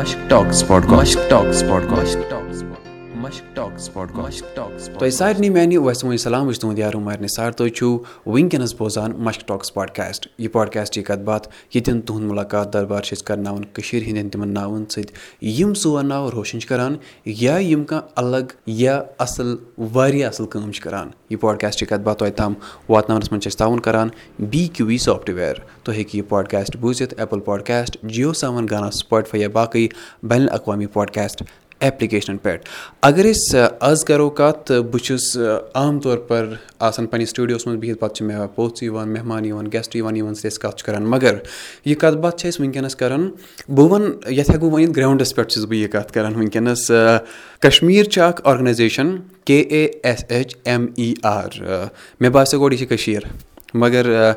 [0.00, 2.62] Musk talks podcast talks podcast talks
[4.98, 7.88] تۄہہِ سارنٕے میانہِ وسمو سلام وٕچھ تُہُنٛد یار عُمر نثار تُہۍ چھِو
[8.26, 13.24] وٕنکیٚنَس بوزان مشک ٹاکٕس پاڈکاسٹ یہِ پاڈکاسٹٕچ کَتھ باتھ ییٚتٮ۪ن تُہُنٛد مُلاقات دربار چھِ أسۍ
[13.26, 15.12] کَرناوان کٔشیٖرِ ہِنٛدٮ۪ن تِمَن ناوَن سۭتۍ
[15.58, 16.96] یِم سون ناو روشَن چھِ کَران
[17.26, 19.56] یا یِم کانٛہہ الگ یا اَصٕل
[19.92, 22.54] واریاہ اَصٕل کٲم چھِ کَران یہِ پاڈکاسٹٕچ کَتھ باتھ تۄہہِ تام
[22.88, 24.08] واتناونَس منٛز چھِ أسۍ تعاوُن کَران
[24.50, 29.40] بی کیوٗ وی سافٹوِیَر تُہۍ ہیٚکِو یہِ پاڈکاسٹ بوٗزِتھ ایپٕل پاڈکاسٹ جِیو سیوَن گانا سٕپاٹفاے
[29.40, 29.86] یا باقٕے
[30.22, 31.42] بین الاقوامی پاڈکاسٹ
[31.80, 32.68] ایپلِکیشنَن پؠٹھ
[33.02, 35.36] اگر أسۍ آز کَرو کَتھ تہٕ بہٕ چھُس
[35.74, 36.46] عام طور پَر
[36.78, 40.34] آسان پنٛنِس سٹوٗڈیوَس منٛز بِہِتھ پَتہٕ چھِ مےٚ پوٚژھ یِوان مہمان یِوان گیسٹ یِوان یِمَن
[40.34, 41.36] سۭتۍ أسۍ کَتھ چھِ کَران۔ مگر
[41.84, 43.30] یہِ کَتھ باتھ چھِ أسۍ وٕنکیٚنَس کَران
[43.68, 46.90] بہٕ وَنہٕ یَتھ ہٮ۪کو ؤنِتھ گرٛاوُنٛڈَس پٮ۪ٹھ چھُس بہٕ یہِ کَتھ کَران وٕنکیٚنَس
[47.60, 51.48] کَشمیٖر چھِ اَکھ organisation K A S H M E R
[52.20, 53.22] مےٚ باسیٚو گۄڈٕ یہِ چھِ کٔشیٖر
[53.74, 54.32] مگر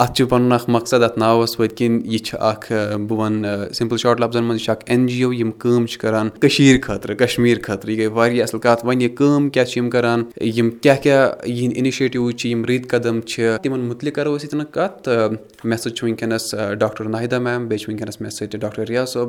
[0.00, 2.72] اَتھ چھُ پَنُن اَکھ مقصد اَتھ ناوَس پٔتۍ کِنۍ یہِ چھِ اَکھ
[3.08, 6.28] بہٕ وَنہٕ سِمپٕل شاٹ لفظن منٛز یہِ اَکھ اٮ۪ن جی او یِم کٲم چھِ کَران
[6.40, 9.90] کٔشیٖرِ خٲطرٕ کَشمیٖر خٲطرٕ یہِ گٔے واریاہ اَصٕل کَتھ۔ وۄنۍ یہِ کٲم کیٛاہ چھِ یِم
[9.90, 14.44] کَران؟ یِم کیٛاہ کیٛاہ یِہِنٛدۍ اِنِشیٹِوٕز چھِ یِم رٕتۍ قدم چھِ تِمَن مُتعلِق کَرو أسۍ
[14.44, 15.32] ییٚتٮ۪ن کَتھ۔ تہٕ
[15.64, 19.28] مےٚ سۭتۍ چھُ وٕنکیٚنَس ڈاکٹر ناہِدا میم بیٚیہِ چھِ وٕنکیٚنَس مےٚ سۭتۍ ڈاکٹر رِیاض صٲب۔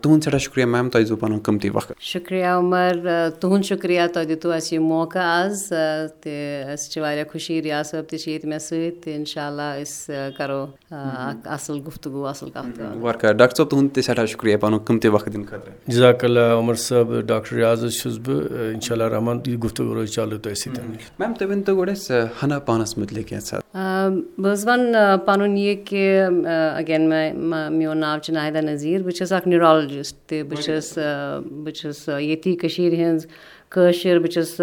[0.00, 2.96] تُہُنٛد سٮ۪ٹھاہ شُکریہ میم تۄہہِ دیُت پَنُن قۭمتی وقت۔ شُکریہ عُمر
[3.40, 5.72] تُہُنٛد شُکریہ تۄہہِ دِتوٗ اَسہِ یہِ موقعہٕ آز
[6.20, 6.76] تہٕ
[9.82, 15.32] أسۍ کَرو اَصٕل گُفتگوٗ اَصٕل کَتھ ڈاکٹر صٲب تُہُنٛد تہِ سٮ۪ٹھاہ شُکریہ پَنُن قۭمتی وقت
[15.32, 19.62] دِنہٕ خٲطرٕ جِزاک اللہ عمر صٲب ڈاکٹر رِیاض حظ چھُس بہٕ اِنشاء اللہ رحمان یہِ
[19.64, 20.82] گُفتگوٗ روزِ چالوٗ تۄہہِ سۭتۍ
[21.18, 23.58] میم تُہۍ ؤنۍتو گۄڈٕ اَسہِ ہنا پانَس مُتعلِق کینٛژھا
[24.38, 26.20] بہٕ حظ وَنہٕ پَنُن یہِ کہِ
[26.78, 27.08] اگین
[27.78, 30.98] میون ناو چھُ ناہِدا نظیٖر بہٕ چھَس اَکھ نیوٗرالجِسٹ تہِ بہٕ چھَس
[31.64, 33.26] بہٕ چھَس ییٚتی کٔشیٖرِ ہِنٛز
[33.70, 34.60] کٲشِر بہٕ چھَس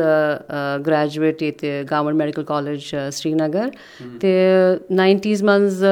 [0.85, 3.69] گرٛیجویٹ ییٚتہِ گورمٮ۪نٛٹ میڈِکَل کالیج سرینگر
[4.19, 4.31] تہِ
[4.89, 5.83] ناینٹیٖز منٛز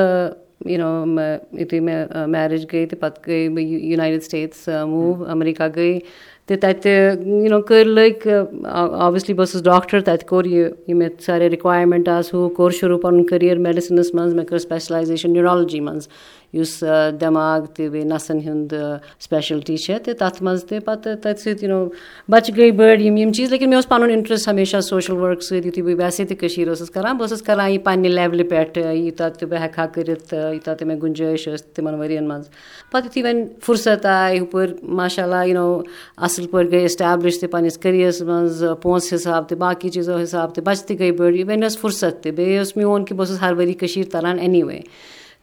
[0.66, 1.22] یوٗنو
[1.60, 6.00] یُتھُے مےٚ میریج گٔے تہٕ پَتہٕ گٔے بہٕ یوٗنایٹِڈ سِٹیٹٕس موٗ اَمریٖکہ گٔے
[6.48, 8.32] تہٕ تَتہِ یوٗنو کٔرۍ لٔگۍ
[8.74, 13.00] اوبویسلی بہٕ ٲسٕس ڈاکٹر تَتہِ کوٚر یہِ یہِ مےٚ سارے رِکوایرمٮ۪نٛٹ آسہٕ ہُہ کوٚر شروٗع
[13.02, 16.08] پَنُن کٔریَر میڈِسَنَس منٛز مےٚ کٔر سٕپیشلایزیشَن نیوٗرالجی منٛز
[16.54, 16.84] یُس
[17.20, 18.74] دٮ۪ماغ تہِ بیٚیہِ نَسَن ہُنٛد
[19.20, 21.90] سٕپیشَلٹی چھےٚ تہٕ تَتھ منٛز تہِ پَتہٕ تَتہِ سۭتۍ
[22.32, 25.66] بَچہِ گٔے بٔڑۍ یِم یِم چیٖز لیکِن مےٚ اوس پَنُن اِنٹرٛسٹ ہمیشہ سوشَل ؤرٕک سۭتۍ
[25.66, 29.30] یُتھُے بہٕ ویسے تہِ کٔشیٖر ٲسٕس کَران بہٕ ٲسٕس کَران یہِ پنٛنہِ لٮ۪ولہِ پٮ۪ٹھ یوٗتاہ
[29.30, 32.50] تہِ بہٕ ہٮ۪کہٕ ہا کٔرِتھ یوٗتاہ تہِ مےٚ گُنجٲیِش ٲس تِمَن ؤرِیَن منٛز.
[32.92, 35.82] پَتہٕ یُتھُے وۄنۍ فُرست آے ہُپٲرۍ ماشاء اللہ یوٗنو
[36.26, 40.64] اَصٕل پٲٹھۍ گٔے اٮ۪سٹیبلِش تہِ پنٛنِس کٔریَرَس منٛز پونٛسہٕ حِساب تہِ باقٕے چیٖزو حِساب تہِ
[40.64, 43.54] بَچہِ تہِ گٔے بٔڑۍ وۄنۍ ٲس فُرست تہِ بیٚیہِ اوس میون کہِ بہٕ ٲسٕس ہر
[43.58, 44.80] ؤری کٔشیٖر تَران اٮ۪نی وے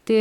[0.05, 0.17] تہِ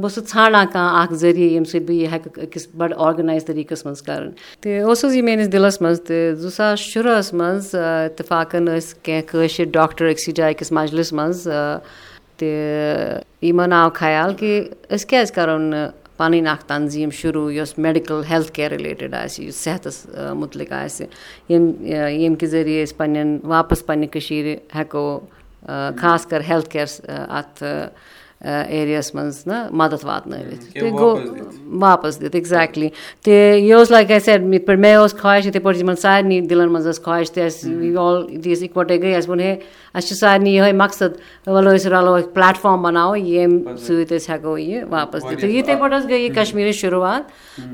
[0.00, 3.84] بہٕ ٲسٕس ژھانٛڈان کانٛہہ اَکھ ذٔریعہٕ ییٚمہِ سۭتۍ بہٕ یہِ ہٮ۪کہٕ أکِس بَڑٕ آرگنایز طٔریٖقَس
[3.86, 4.30] منٛز کَرُن
[4.60, 9.70] تہٕ اوسُس یہِ میٛٲنِس دِلَس منٛز تہٕ زٕ ساس شُراہَس منٛز اِتفاقَن ٲسۍ کینٛہہ کٲشِرۍ
[9.72, 11.48] ڈاکٹر أکسٕے جایہِ أکِس مَجلِس منٛز
[12.38, 14.52] تہٕ یِمَن آو خیال کہِ
[14.94, 19.56] أسۍ کیٛازِ کَرو نہٕ پَنٕنۍ اَکھ تنظیٖم شروٗع یۄس میڈِکَل ہیٚلٕتھ کِیر رِلیٹِڈ آسہِ یُس
[19.64, 20.06] صحتَس
[20.40, 21.06] مُتعلِق آسہِ
[21.48, 25.20] ییٚمہِ ییٚمہِ کہِ ذٔریعہِ أسۍ پنٛنٮ۪ن واپَس پنٛنہِ کٔشیٖرِ ہٮ۪کو
[26.00, 26.86] خاص کَر ہیٚلٕتھ کِیر
[27.38, 27.62] اَتھ
[28.40, 31.16] ایریاہَس منٛز نہ مَدَد واتنٲوِتھ تہٕ گوٚو
[31.80, 32.88] واپَس دِتھ اٮ۪کزیکٹلی
[33.24, 36.72] تہٕ یہِ اوس لایِک اَسہِ یِتھ پٲٹھۍ مےٚ اوس خواہِش یِتھَے پٲٹھۍ یِمَن سارنٕے دِلَن
[36.72, 39.56] منٛز ٲس خواہِش تہِ اَسہِ آل یُتھُے أسۍ اِکوَٹَے گٔے اَسہِ ووٚن ہے
[39.94, 41.10] اَسہِ چھِ سارنٕے یِہوٚے مقصد
[41.46, 45.74] وَلہٕ أسۍ رَلو أسۍ پٕلیٹفارم بَناوو ییٚمہِ سۭتۍ أسۍ ہٮ۪کو یہِ واپَس دِتھ تہٕ یِتھَے
[45.80, 47.22] پٲٹھۍ حظ گٔے یہِ کَشمیٖرٕچ شُروعات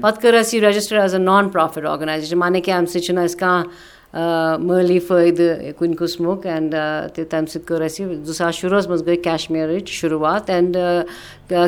[0.00, 3.24] پَتہٕ کٔر اَسہِ یہِ register as a non profit organisation مانے کہِ اَمہِ سۭتۍ چھُنہٕ
[3.24, 6.74] اَسہِ کانٛہہ مٲلی فٲیدٕ کُنہِ قٕسمُک اینٛڈ
[7.14, 10.76] تہٕ تَمہِ سۭتۍ کٔر اَسہِ زٕ ساس شُراہَس منٛز گٔے کَشمیٖرٕچ شُروعات and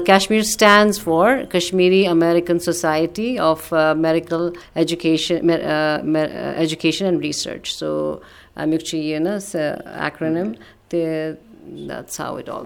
[0.07, 7.91] Kashmir stands for Kashmiri American society of medical education education and research so
[8.57, 9.37] اَمیُک چھُ یہِ نہ
[10.05, 10.53] ایکرونِم
[10.89, 11.03] تہِ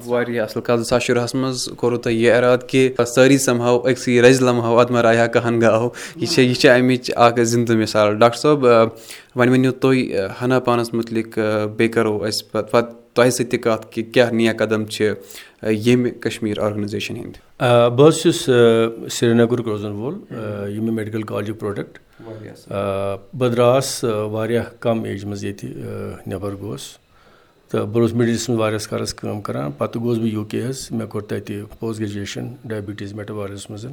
[0.06, 4.20] واریاہ اَصٕل کَتھ زٕ ساس شُراہَس منٛز کوٚروٕ تۄہہِ یہِ اِرادٕ کہِ سٲری سَمہو أکسٕے
[4.22, 8.38] رَزِ لَمہو اَدمَر آیا کَہَن گاہو یہِ چھےٚ یہِ چھےٚ اَمِچ اَکھ زِندٕ مِثال ڈاکٹر
[8.38, 11.38] صٲب وۄنۍ ؤنِو تُہۍ ہنا پانَس مُتعلِق
[11.76, 15.10] بیٚیہِ کَرو أسۍ پَتہٕ پَتہٕ تۄہہِ سۭتۍ تہِ کَتھ کہِ کیٛاہ نِیا قدم چھِ
[15.62, 18.48] ییٚمہِ کَشمیٖر آرگنایزیشَن ہِنٛدۍ بہٕ حظ چھُس
[19.18, 21.98] سرینَگرُک روزَن وول یہِ مےٚ میڈِکَل کالجُک پرٛوڈَکٹ
[23.38, 25.68] بہٕ درٛاس واریاہ کَم ایجہِ منٛز ییٚتہِ
[26.26, 26.86] نٮ۪بَر گوس
[27.70, 30.88] تہٕ بہٕ اوسُس مِڈلَس منٛز واریاہَس کالَس کٲم کَران پَتہٕ گوس بہٕ یوٗ کے حظ
[30.90, 33.86] مےٚ کوٚر تَتہِ پوسٹ گرٛیجویشَن ڈایبِٹیٖز میٹَوارَس منٛز۔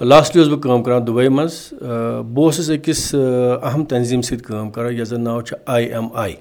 [0.00, 3.14] لاسٹلی اوسُس بہٕ کٲم کَران دُبے منٛز بہٕ اوسُس أکِس
[3.62, 6.34] اہم تنظیٖم سۭتۍ کٲم کَران یَتھ زَن ناو چھُ I M I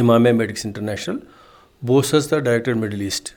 [0.00, 1.16] Imamia medics international.
[1.86, 3.30] بہٕ اوسُس تَتھ ڈایریکٹَر مِڈٕل ایٖسٹ۔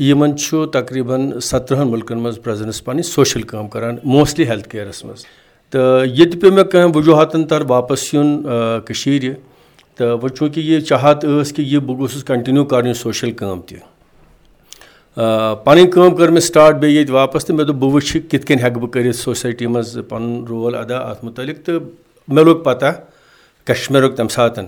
[0.00, 5.24] یِمَن چھُ تقریٖباً سَترٕہَن مُلکَن منٛز پرٛزَنٕس پَنٕنۍ سوشَل کٲم کَران موسٹلی ہیٚلٕتھ کِیرَس منٛز۔
[5.70, 8.42] تہٕ ییٚتہِ پیوٚو مےٚ کانٛہہ وجوٗہاتَن تَر واپَس یُن
[8.86, 9.34] کٔشیٖرِ
[10.00, 13.60] تہٕ وۄنۍ چوٗنٛکہِ یہِ چاہت ٲس کہِ یہِ بہٕ گوٚژھُس کَنٹِنیوٗ کَرُن یہِ سوشَل کٲم
[13.60, 13.78] تہِ۔
[15.64, 18.62] پَنٕنۍ کٲم کٔر مےٚ سٹاٹ بیٚیہِ ییٚتہِ واپَس تہٕ مےٚ دوٚپ بہٕ وٕچھِ کِتھ کٔنۍ
[18.62, 21.80] ہٮ۪کہٕ بہٕ کٔرِتھ سوسایٹی منٛز پَنُن رول اَدا اَتھ مُتعلِق تہٕ
[22.28, 22.92] مےٚ لوٚگ پَتہ
[23.66, 24.64] کَشمیٖرُک تَمہِ ساتہٕ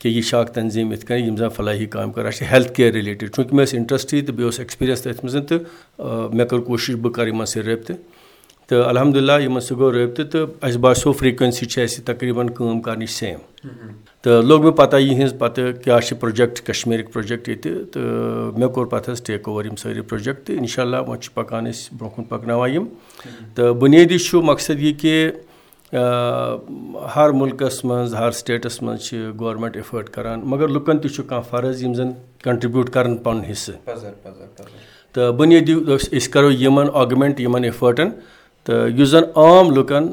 [0.00, 2.92] کہِ یہِ چھِ اَکھ تنظیٖم یِتھ کٔنۍ یِم زَن فلٲحی کامہِ کَران چھِ ہیٚلٕتھ کِیر
[2.92, 6.94] رِلیٹِڈ چوٗنٛکہِ مےٚ ٲس اِنٹرٛسٹٕے تہٕ بیٚیہِ اوس ایٚکٕسپیٖریَنٕس تٔتھۍ منٛز تہٕ مےٚ کٔر کوٗشِش
[6.94, 7.96] بہٕ کَرٕ یِمَن سۭتۍ رٲبطہٕ
[8.68, 13.10] تہٕ الحمدُاللہ یِمَن سۭتۍ گوٚو رٲبطہٕ تہٕ اَسہِ باسیٚو فرٛیٖکوٮ۪نسی چھِ اَسہِ تقریٖباً کٲم کَرنٕچ
[13.10, 13.38] سیم
[14.22, 18.86] تہٕ لوٚگ مےٚ پَتہ یِہٕنٛز پَتہٕ کیٛاہ چھِ پرٛوجَکٹ کَشمیٖرٕکۍ پرٛوجَکٹ ییٚتہِ تہٕ مےٚ کوٚر
[18.86, 22.14] پَتہٕ حظ ٹیک اوٚوَر یِم سٲری پرٛوجَکٹ تہٕ اِنشاء اللہ وۄنۍ چھِ پَکان أسۍ برونٛہہ
[22.16, 22.86] کُن پَکناوان یِم
[23.54, 25.30] تہٕ بُنیٲدی چھُ مقصد یہِ کہِ
[27.16, 31.50] ہر مُلکَس منٛز ہر سٹیٹَس منٛز چھِ گورمٮ۪نٛٹ اِفٲٹ کَران مگر لُکَن تہِ چھُ کانٛہہ
[31.50, 32.12] فرض یِم زَن
[32.44, 33.76] کَنٹرٛبیوٗٹ کَران پَنُن حِصہٕ
[35.12, 38.10] تہٕ بُنیٲدی أسۍ کَرو یِمَن آگمٮ۪نٛٹ یِمَن اِفٲٹَن
[38.68, 40.04] تہٕ یُس زَن عام لُکَن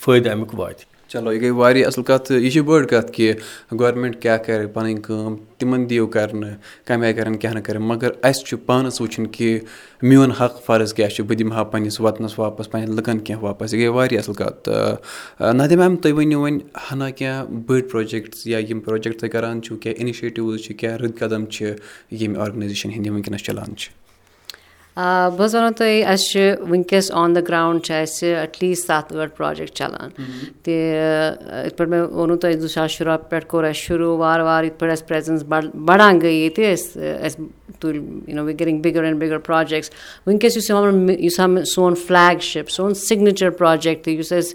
[0.00, 3.32] فٲیدٕ اَمیُک واتہِ۔ چلو یہِ گٔے واریاہ اَصٕل کَتھ یہِ چھِ بٔڑ کَتھ کہِ
[3.78, 6.54] گورمٮ۪نٛٹ کیٛاہ کَرِ پَنٕنۍ کٲم تِمَن دِیِو کَرنہٕ
[6.86, 9.58] کَمہِ آیہِ کَرَن کیٛاہ نہٕ کَرَن مگر اَسہِ چھُ پانَس وٕچھُن کہِ
[10.02, 13.74] میون حق فرض کیٛاہ چھُ بہٕ دِمہٕ ہا پنٛنِس وطنَس واپَس پنٛنٮ۪ن لُکَن کینٛہہ واپَس
[13.74, 16.60] یہِ گٔے واریاہ اَصٕل کَتھ تہٕ نادِ میم تُہۍ ؤنِو وۄنۍ
[16.90, 21.18] ہنا کینٛہہ بٔڑۍ پرٛوجَکٹٕس یا یِم پرٛوجَکٹ تُہۍ کَران چھُو کینٛہہ اِنِشیٹِوٕز چھِ کیٛاہ رٕتۍ
[21.18, 21.72] قدم چھِ
[22.10, 23.99] ییٚمہِ آرگنایزیشَن ہِنٛدۍ یِم وٕنکٮ۪نَس چَلان چھِ
[24.96, 26.40] بہٕ حظ وَنو تۄہہِ اَسہِ چھِ
[26.70, 30.10] وٕنکٮ۪س آن دَ گرٛاوُنٛڈ چھِ اَسہِ ایٹ لیٖسٹ سَتھ ٲٹھ پرٛوجَکٹ چَلان
[30.62, 34.64] تہِ یِتھ پٲٹھۍ مےٚ ووٚنوُ تۄہہِ زٕ ساس شُراہ پٮ۪ٹھ کوٚر اَسہِ شروٗع وارٕ وارٕ
[34.64, 35.42] یِتھ پٲٹھۍ اَسہِ پرٛٮ۪زَنٕس
[35.86, 37.44] بَڑان گٔے ییٚتہِ أسۍ اَسہِ
[37.80, 37.94] تُلۍ
[38.28, 39.90] یوٗ نو وِ گیٚٹِنٛگ بِگَر اینٛڈ بِگَر پرٛوجَکٹٕس
[40.26, 40.70] وٕنکٮ۪س یُس
[41.18, 44.54] یُس ہا سون فٕلیگ شِپ سون سِگنیچَر پرٛوجَکٹ یُس أسۍ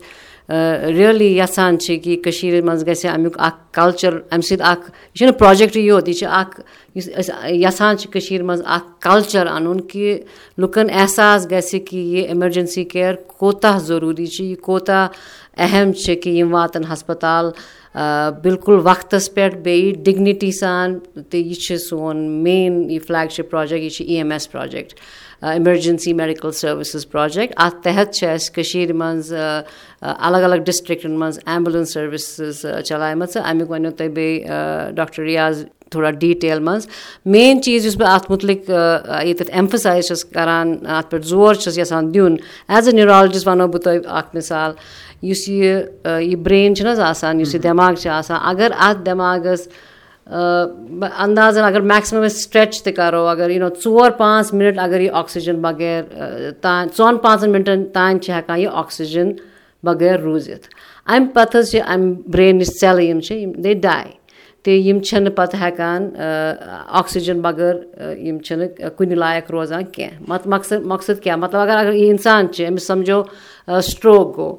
[0.50, 5.38] رِیَلی یَژھان چھِ کہِ کٔشیٖرِ منٛز گژھِ اَمیُک اَکھ کَلچَر اَمہِ سۭتۍ اَکھ یہِ چھُنہٕ
[5.40, 6.60] پرٛوجَکٹٕے یوت یہِ چھِ اَکھ
[6.96, 10.20] یُس أسۍ یَژھان چھِ کٔشیٖرِ منٛز اَکھ کَلچَر اَنُن کہِ
[10.62, 15.08] لُکَن احساس گژھِ کہِ یہِ ایٚمَرجَنسی کِیَر کوتاہ ضروٗری چھِ یہِ کوتاہ
[15.66, 17.52] اہم چھِ کہِ یِم واتَن ہَسپَتال
[18.44, 21.00] بِلکُل وقتَس پٮ۪ٹھ بیٚیہِ ڈِگنِٹی سان
[21.30, 24.94] تہٕ یہِ چھِ سون مین یہِ فٕلیگ شِپ پرٛوجَکٹ یہِ چھِ E M S project
[25.42, 29.34] emergency medical services project اَتھ تحت چھِ اَسہِ کٔشیٖرِ منٛز
[30.02, 36.60] الگ الگ ڈِسٹِرٛکَن منٛز ایٚمبُلَنس سٔروِسٕز چَلایمَژٕ اَمیُک وَنیو تۄہہِ بیٚیہِ ڈاکٹر رِیاض تھوڑا ڈِٹیل
[36.60, 36.88] منٛز
[37.34, 42.14] مین چیٖز یُس بہٕ اَتھ مُتعلِق ییٚتٮ۪تھ اٮ۪مفَسایز چھَس کَران اَتھ پٮ۪ٹھ زور چھَس یَژھان
[42.14, 42.36] دیُن
[42.68, 44.72] ایز اےٚ نیوٗرالجِسٹ وَنو بہٕ تۄہہِ اَکھ مِثال
[45.30, 45.82] یُس یہِ
[46.22, 49.68] یہِ برٛین چھُنہٕ حظ آسان یُس یہِ دٮ۪ماغ چھِ آسان اگر اَتھ دٮ۪ماغَس
[50.28, 55.10] اَندازَن اگر میکسِمَم أسۍ سٕٹرٛیچ تہِ کَرو اگر یوٗ نو ژور پانٛژھ مِنَٹ اگر یہِ
[55.14, 56.02] آکسیٖجَن بغیر
[56.62, 59.32] تانۍ ژۄن پانٛژَن مِنٹَن تانۍ چھِ ہٮ۪کان یہِ آکسیٖجَن
[59.84, 60.68] بغٲر روٗزِتھ
[61.08, 64.10] اَمہِ پَتہٕ حظ چھِ اَمہِ برٛینٕچ سٮ۪لہٕ یِم چھِ یِم دے ڈاے
[64.64, 66.02] تہٕ یِم چھِنہٕ پَتہٕ ہٮ۪کان
[67.00, 67.76] آکسیٖجَن بغٲر
[68.28, 72.52] یِم چھِنہٕ کُنہِ لایق روزان کینٛہہ مت مقصد مقصد کیٛاہ مطلب اگر اگر یہِ اِنسان
[72.54, 73.22] چھِ أمِس سَمجھو
[73.90, 74.58] سٹرٛوک گوٚو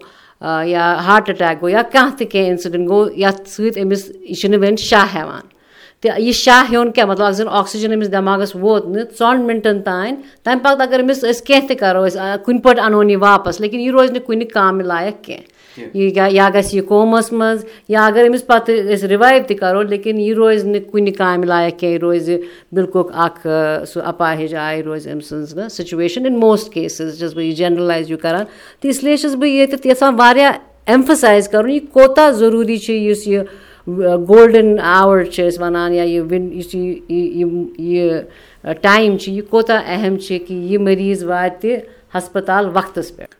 [0.67, 4.61] یا ہاٹ اَٹیک گوٚو یا کانٛہہ تہِ کینٛہہ اِنسِڈٮ۪نٛٹ گوٚو یَتھ سۭتۍ أمِس یہِ چھُنہٕ
[4.61, 5.56] وۄنۍ شاہ ہٮ۪وان
[6.19, 10.15] یہِ شاہ ہیوٚن کیٛاہ؟ مطلب اَگر زَن آکسیٖجَن أمِس دٮ۪ماغَس ووت نہٕ ژۄن مِنٹَن تانۍ
[10.45, 13.81] تَمہِ پَتہٕ اگر أمِس أسۍ کینٛہہ تہِ کَرو أسۍ کُنہِ پٲٹھۍ اَنہون یہِ واپَس لیکِن
[13.81, 15.57] یہِ روزِ نہٕ کُنہِ کامہِ لایق کینٛہہ۔
[15.95, 20.21] یہِ یا گژھِ یہِ قومَس منٛز یا اگر أمِس پَتہٕ أسۍ رِوایِو تہِ کَرو لیکِن
[20.21, 22.37] یہِ روزِ نہٕ کُنہِ کامہِ لایق کینٛہہ یہِ روزِ
[22.73, 23.47] بِلکُل اَکھ
[23.89, 28.11] سُہ اَپاہِج آے روزِ أمۍ سٕنٛز نہ سُچویشَن اِن موسٹ کیسِز چھَس بہٕ یہِ جَنرَلایز
[28.11, 28.45] یہِ کَران۔
[28.81, 30.53] تہٕ اِسلیے چھَس بہٕ ییٚتٮ۪تھ یَژھان واریاہ
[30.87, 33.45] اٮ۪مفَسایز کَرُن یہِ کوتاہ ضروٗری چھُ یُس یہِ
[33.87, 38.21] گولڈَن آوَر چھِ أسۍ وَنان یا یہِ وِن یُس یہِ
[38.83, 41.77] ٹایم چھِ یہِ کوتاہ اہم چھِ کہِ یہِ مٔریٖض واتہِ
[42.15, 43.35] ہَسپَتال وقتَس پٮ۪ٹھ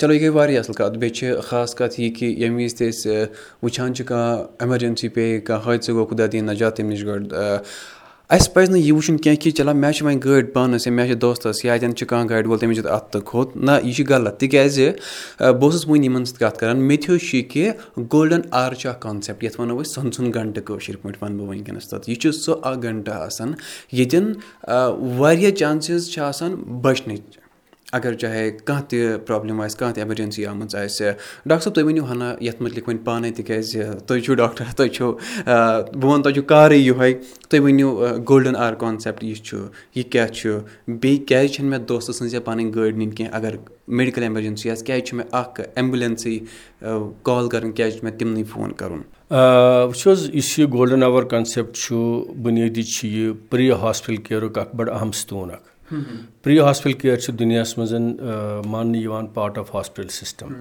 [0.00, 2.88] چلو یہِ گٔے واریاہ اَصٕل کَتھ بیٚیہِ چھِ خاص کَتھ یہِ کہِ ییٚمہِ وِزِ تہِ
[2.88, 3.26] أسۍ
[3.62, 7.28] وٕچھان چھِ کانٛہہ ایٚمَرجَنسی پیٚیہِ کانٛہہ حٲدثہٕ گوٚو خۄدا دِیِن نَجات تَمہِ نِش گۄڈٕ
[8.34, 11.06] اَسہِ پَزِ نہٕ یہِ وٕچھُن کینٛہہ کہِ چلو مےٚ چھِ وۄنۍ گٲڑۍ پانَس یا مےٚ
[11.06, 13.94] چھِ دوستَس یا اَتٮ۪ن چھِ کانٛہہ گاڑِ وول تٔمِس چھِ اَتھ تہٕ کھوٚت۔ نہ یہِ
[13.96, 14.88] چھِ غلط۔ تِکیٛازِ
[15.38, 17.70] بہٕ اوسُس وٕنۍ یِمَن سۭتۍ کَتھ کَران۔ مےٚ ہیوٚچھ یہِ کہِ
[18.12, 21.88] گولڈَن آر چھُ اَکھ کانسیپٹ یَتھ وَنو أسۍ سۄنہٕ گَنٹہٕ کٲشِر پٲٹھۍ وَنہٕ بہٕ وٕنکیٚنَس
[21.88, 23.52] تَتھ۔ یہِ چھُ سُہ اَکھ گَنٹہٕ آسان
[23.92, 24.26] ییٚتٮ۪ن
[25.18, 27.41] واریاہ چانسِز چھِ آسان بَچنٕچ
[27.92, 31.10] اگر چاہے کانٛہہ تہِ پرٛابلِم آسہِ کانٛہہ تہِ ایٚمَرجَنسی آمٕژ آسہِ
[31.46, 35.12] ڈاکٹر صٲب تُہۍ ؤنِو ہنا یَتھ مُتعلِق وۄنۍ پانَے تِکیٛازِ تُہۍ چھُو ڈاکٹر تُہۍ چھُو
[35.12, 37.14] بہٕ وَنہٕ تۄہہِ چھُو کارٕے یِہوٚے۔
[37.48, 37.88] تُہۍ ؤنِو
[38.28, 39.58] گولڈَن آر کانسیپٹ یہِ چھُ
[39.94, 40.58] یہِ کیٛاہ چھُ؟
[40.88, 43.56] بیٚیہِ کیٛازِ چھَنہٕ مےٚ دوستہٕ سٕنٛز یا پَنٕنۍ گٲڑۍ نِنۍ کینٛہہ؟ اگر
[43.88, 46.38] میڈِکَل ایٚمَرجَنسی آسہِ کیٛازِ چھُ مےٚ اَکھ ایٚمبُلٮ۪نسٕے
[47.22, 51.76] کال کَرٕنۍ کیٛازِ چھُ مےٚ تِمنٕے فون کَرُن؟ وٕچھ حظ یُس یہِ گولڈَن اَوَر کَنسیپٹ
[51.76, 51.94] چھُ
[52.42, 55.71] بُنیٲدی چھُ یہِ پرٛی ہاسپِٹَل کِیَرُک اَکھ بَڑٕ اہم ستوٗن اَکھ
[56.42, 57.92] پرٛی ہاسپِٹَل کِیر چھُ دُنیاہَس منٛز
[58.66, 60.52] ماننہٕ یِوان پارٹ آف ہاسپِٹَل سِسٹَم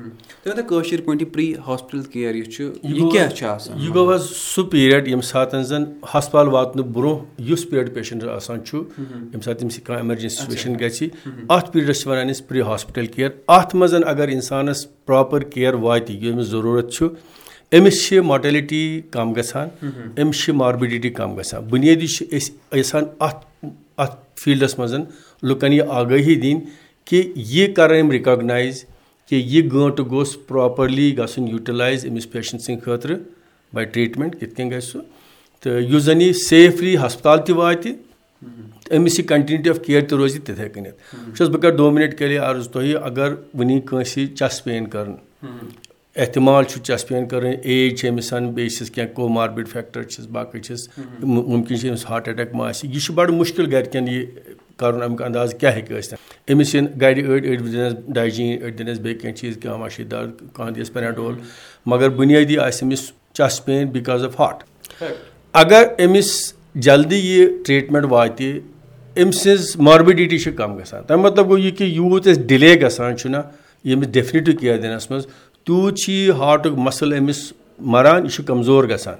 [3.77, 5.83] یہِ گوٚو حظ سُہ پیٖرِیَڈ ییٚمہِ ساتہٕ زَن
[6.13, 11.09] ہَسپَتال واتنہٕ برونٛہہ یُس پیٖرِیَڈ پیشَنٹ آسان چھُ ییٚمہِ ساتہٕ تٔمِس کانٛہہ ایٚمَرجَنسی سُچویشَن گژھِ
[11.49, 16.15] اَتھ پیٖرڈَس چھِ وَنان أسۍ پرٛی ہاسپِٹَل کِیر اَتھ منٛز اگر اِنسانَس پرٛاپَر کِیر واتہِ
[16.23, 17.07] ییٚمِس ضروٗرت چھُ
[17.77, 19.69] أمِس چھِ ماٹیلِٹی کَم گژھان
[20.21, 23.45] أمِس چھِ ماربِڈِٹی کَم گژھان بُنیٲدی چھِ أسۍ یَژھان اَتھ
[24.03, 24.93] اَتھ فیٖلڈَس منٛز
[25.49, 26.59] لُکَن یہِ آگٲہی دِنۍ
[27.07, 28.83] کہِ یہِ کَرَن یِم رِکاگنایز
[29.29, 33.17] کہِ یہِ گٲنٛٹہٕ گوٚژھ پرٛاپَرلی گژھُن یوٗٹِلایز أمِس پیشَنٹ سٕنٛدِ خٲطرٕ
[33.73, 34.99] باے ٹرٛیٖٹمٮ۪نٛٹ کِتھ کٔنۍ گژھِ سُہ
[35.63, 37.91] تہٕ یُس زَن یہِ سیفلی ہَسپتال تہِ واتہِ
[38.95, 42.17] أمِس یہِ کَنٹِنیوٗٹی آف کِیر تہِ روزِ تِتھَے کٔنٮ۪تھ وٕچھ حظ بہٕ کَرٕ دو مِنَٹ
[42.19, 45.15] کَرے عرض تۄہہِ اگر وٕنی کٲنٛسہِ چَس پین کَرُن
[46.15, 50.59] احتمال چھُ چَس پین کَرٕنۍ ایج چھِ أمِس بیٚیہِ چھِس کینٛہہ کوماربِڈ فیکٹر چھِس باقٕے
[50.61, 50.87] چھِس
[51.19, 54.25] مُمکِن چھِ أمِس ہاٹ اَٹیک ما آسہِ یہِ چھُ بَڑٕ مُشکِل گَرِکٮ۪ن یہِ
[54.77, 58.99] کَرُن اَمیُک اَنداز کیٛاہ ہیٚکہِ ٲسِتھ أمِس یِن گَرِ أڑۍ أڑۍ دِنَس ڈایجیٖن أڑۍ دِنَس
[58.99, 61.35] بیٚیہِ کینٛہہ چیٖز کانٛہہ ماشیٖدار کانٛہہ دِیَس پٮ۪ناڈول
[61.85, 64.63] مگر بُنیٲدی آسہِ أمِس چَس پین بِکاز آف ہاٹ
[65.53, 66.31] اگر أمِس
[66.75, 68.51] جلدی یہِ ٹرٛیٖٹمٮ۪نٛٹ واتہِ
[69.15, 73.17] أمۍ سٕنٛز ماربِڈِٹی چھِ کَم گژھان تَمیُک مطلب گوٚو یہِ کہِ یوٗت أسۍ ڈِلے گژھان
[73.17, 73.37] چھُنہ
[73.83, 75.25] ییٚمِس ڈٮ۪فنِٹِو کِیر دِنَس منٛز
[75.65, 79.15] تیوٗت چھِ یہِ ہاٹُک مَسٕل أمِس مَران یہِ چھُ کَمزور گژھان۔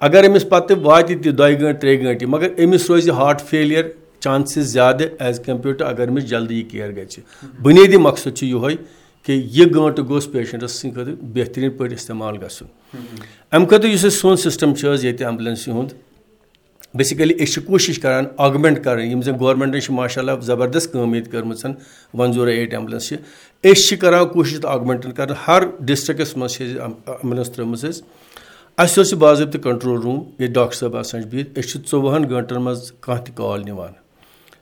[0.00, 3.84] اگر أمِس پَتہٕ واتہِ تہِ دۄیہِ گٲنٛٹہِ ترٛیٚیہِ گٲنٛٹہِ مگر أمِس روزِ ہاٹ فیلِیر
[4.20, 7.20] چانسِز زیادٕ ایز کَمپیٲڈ ٹُو اگر أمِس جلدی یہِ کِیر گژھِ۔
[7.62, 8.74] بُنیٲدی مقصد چھُ یِہوے
[9.22, 12.98] کہِ یہِ گٲنٛٹہٕ گوٚژھ پیشَنٹَس سٕنٛدِ خٲطرٕ بہتریٖن پٲٹھۍ اِستعمال گژھُن۔
[13.52, 15.92] اَمہِ خٲطرٕ یُس اَسہِ سون سِسٹَم چھُ حظ ییٚتہِ ایٚمبُلٮ۪نسہِ ہُنٛد
[16.94, 19.10] بیسِکٔلی أسۍ چھِ کوٗشِش کَران آگمٮ۪نٛٹ کَرٕنۍ.
[19.10, 21.64] یِم زَن گورمٮ۪نٛٹَن چھِ ماشاء اللہ زَبردست کٲم ییٚتہِ کٔرمٕژ
[22.14, 23.16] وَن زیٖرو ایٹ ایٚمبُلٮ۪نٕس چھِ.
[23.64, 28.02] أسۍ چھِ کَران کوٗشِش تہٕ آگمٮ۪نٛٹَن کَرٕنۍ ہر ڈِسٹِرٛکَس منٛز چھِ أسۍ ایٚمبُلٮ۪نٕس ترٛٲومٕژ اَسہِ
[28.78, 31.58] اَسہِ اوس باضٲبطہٕ کَنٹرول روٗم ییٚتہِ ڈاکٹر صٲب آسان چھِ بِہِتھ.
[31.58, 33.92] أسۍ چھِ ژۄوُہَن گٲنٛٹَن منٛز کانٛہہ تہِ کال نِوان.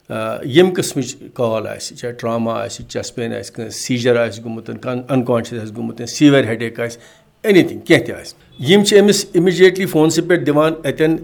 [0.09, 5.03] ییٚمہِ قٕسمٕچ کال آسہِ چاہے ٹرٛاما آسہِ چَس پین آسہِ کٲنٛسہِ سیٖجَر آسہِ گوٚمُت کانٛہہ
[5.13, 6.99] اَنکانشیَس آسہِ گوٚمُت سیٖوَر ہیڈیک آسہِ
[7.43, 8.35] ایٚنی تھِنٛگ کینٛہہ تہِ آسہِ.
[8.69, 11.15] یِم چھِ أمِس اِمِجیٹلی فونسٕے پٮ۪ٹھ دِوان اَتٮ۪ن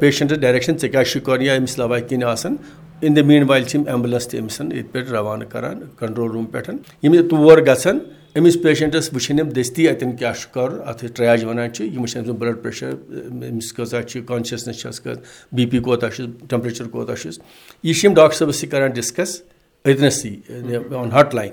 [0.00, 2.56] پیشَنٹَس ڈایریکشَن ژےٚ کیٛاہ چھُے کَرُن یا أمِس لَوا کِنۍ آسان
[3.00, 6.46] اِن دَ میٖن وایل چھِ یِم ایٚمبُلٮ۪نٕس تہِ أمِس ییٚتہِ پٮ۪ٹھ روانہٕ کَران کَنٹرول روٗم
[6.46, 6.70] پٮ۪ٹھ
[7.02, 7.98] یِم تور گژھن
[8.38, 12.22] أمِس پیشَنٹَس وٕچھِنۍ یِم دٔستی اَتٮ۪ن کیٛاہ چھُ کَرُن اَتھ ٹرٛیج وَنان چھِ یِم وٕچھان
[12.22, 12.92] أمۍ سُنٛد بٕلَڈ پرٛیشَر
[13.50, 15.16] أمِس کۭژاہ چھِ کانشَسنٮ۪س چھَس کٔژ
[15.52, 17.38] بی پی کوتاہ چھُس ٹٮ۪مپریچَر کوتاہ چھُس
[17.82, 19.40] یہِ چھِ یِم ڈاکٹر صٲبَس سۭتۍ کَران ڈِسکَس
[19.84, 21.50] أتنَسٕے آن ہاٹ لاین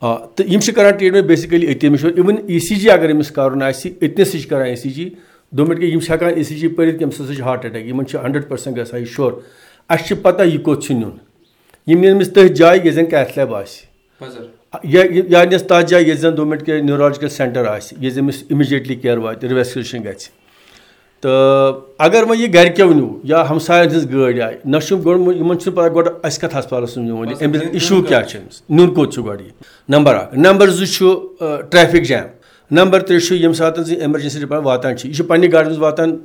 [0.00, 3.10] آ تہٕ یِم چھِ کَران ٹرٛیٖٹمٮ۪نٛٹ بیسِکٔلی أتی أمِس چھُ اِوٕن ای سی جی اگر
[3.10, 5.08] أمِس کَرُن آسہِ أتنَسٕے چھِ کَران ای سی جی
[5.56, 7.86] دوٚپمَے کہِ یِم چھِ ہٮ۪کان ای سی جی پٔرِتھ کہِ أمِس ہَسا چھِ ہاٹ اَٹیک
[7.86, 9.32] یِمَن چھِ ہَنڈرَڈ پٔرسَنٛٹ گژھان یہِ شور
[9.88, 11.10] اَسہِ چھِ پَتہ یہِ کوٚت چھُ نیُن
[11.86, 14.84] یِم نِن أمِس تٔتھۍ جایہِ ییٚتہِ زَن کیتھ لیب آسہِ
[15.30, 18.94] یا نِس تَتھ جایہِ ییٚتہِ زَن دوٚپمَے کہِ نیوٗرالجِکَل سٮ۪نٹَر آسہِ ییٚتہِ زَن أمِس اِمِجیٹلی
[18.94, 20.28] کِیر واتہِ رِوٮ۪سکیشَن گژھِ
[21.22, 25.58] تہٕ اگر وۄنۍ یہِ گَرِکیو نیوٗ یا ہَمسایَن ہٕنٛز گٲڑۍ آیہِ نہ چھُ گۄڈٕ یِمَن
[25.58, 29.12] چھُنہٕ پَتہ گۄڈٕ اَسہِ کَتھ ہَسپتالَس منٛز یہِ أمِس اِشوٗ کیٛاہ چھُ أمِس نیُن کوٚت
[29.14, 29.50] چھُ گۄڈٕ یہِ
[29.88, 31.14] نمبر اَکھ نمبر زٕ چھُ
[31.70, 32.26] ٹرٛیفِک جیم
[32.72, 35.78] نمبر ترٛےٚ چھُ ییٚمہِ ساتہٕ زِ ایٚمَرجَنسی ڈِپاٹ واتان چھِ یہِ چھُ پنٛنہِ گاڑِ منٛز
[35.78, 36.16] واتان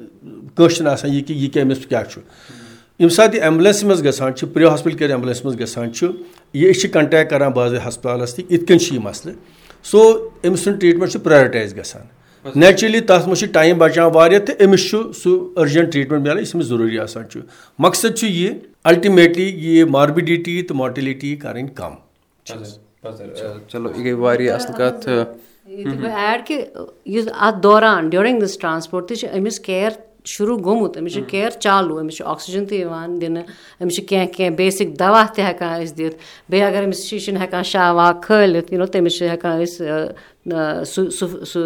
[0.55, 4.05] کٲنٛسہِ چھُنہٕ آسان یہِ کہِ یہِ کیٛاہ أمِس کیٛاہ چھُ۔ ییٚمہِ ساتہٕ یہِ ایٚمبُلٮ۪نسہِ منٛز
[4.05, 6.07] گژھان چھُ پرٛو ہاسپِٹَل کِیر ایٚمبُلٮ۪نسہِ منٛز گژھان چھُ
[6.53, 9.35] یہِ أسۍ چھِ کَنٹیکٹ کَران باضٲبطہٕ ہَسپتالَس تہِ یِتھ کٔنۍ چھُ یہِ مَسلہٕ۔
[9.83, 12.03] سو أمۍ سُنٛد ٹرٛیٖٹمٮ۪نٛٹ چھُ پرٛایورٹایز گژھان۔
[12.55, 16.55] نیچرٔلی تَتھ منٛز چھُ ٹایم بَچان واریاہ تہٕ أمِس چھُ سُہ أرجَنٛٹ ٹرٛیٖٹمٮ۪نٛٹ مِلان یُس
[16.55, 17.39] أمِس ضروٗری آسان چھُ۔
[17.79, 21.93] مقصد چھُ یہِ اَلٹِمیٹلی یہِ ماربِڈِٹی تہٕ ماٹِلِٹی کَرٕنۍ کَم۔
[24.03, 25.09] یہِ واریاہ اَصٕل کَتھ
[25.67, 26.57] بہٕ ایڈ کہِ
[27.13, 29.89] یُس اَتھ دوران ڈیوٗرِنٛگ دِس ٹرٛانسپوٹ تہِ چھِ أمِس کِیر
[30.33, 33.43] شروٗع گوٚمُت أمِس چھُ کِیر چالوٗ أمِس چھُ آکسیٖجَن تہِ یِوان دِنہٕ
[33.81, 36.15] أمِس چھِ کینٛہہ کینٛہہ بیسِک دَوا تہِ ہٮ۪کان أسۍ دِتھ
[36.50, 41.09] بیٚیہِ اگر أمِس یہِ چھِنہٕ ہٮ۪کان شاہ واہ کھٲلِتھ نو تٔمِس چھِ ہٮ۪کان أسۍ سُہ
[41.17, 41.63] سُہ سُہ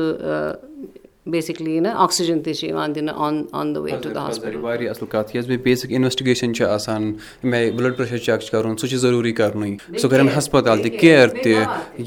[1.26, 4.92] بیسِکلی نہ آکسیٖجَن تہِ چھِ یِوان دِنہٕ on on the way to the hospital واریاہ
[4.92, 8.78] اَصٕل کَتھ یۄس بیٚیہِ بیسِک اِنویسٹِگیشَن چھِ آسان ییٚمہِ آیہِ بٕلَڈ پرٛیشَر چیٚک چھُ کَرُن
[8.78, 11.54] سُہ چھُ ضروٗری کَرنُے سُہ کَرن ہَسپَتال تہِ کِیر تہِ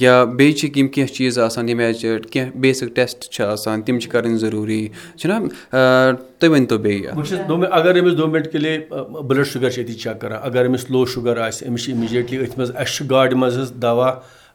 [0.00, 3.82] یا بیٚیہِ چھِ یِم کینٛہہ چیٖز آسان ییٚمہِ آیہِ چھِ کینٛہہ بیسِک ٹیسٹ چھِ آسان
[3.82, 5.38] تِم چھِ کَرٕنۍ ضروٗری چھُنہ
[6.38, 9.94] تُہۍ ؤنۍتو بیٚیہِ بہٕ چھُس دوٚپمَے اگر أمِس دۄہ مِنٹ کِلے بٕلَڈ شُگَر چھِ أتی
[9.94, 13.34] چیک کَران اگر أمِس لو شُگَر آسہِ أمِس چھِ اِمِجیٹلی أتھۍ منٛز اَسہِ چھُ گاڑِ
[13.34, 14.10] منٛز حظ دَوا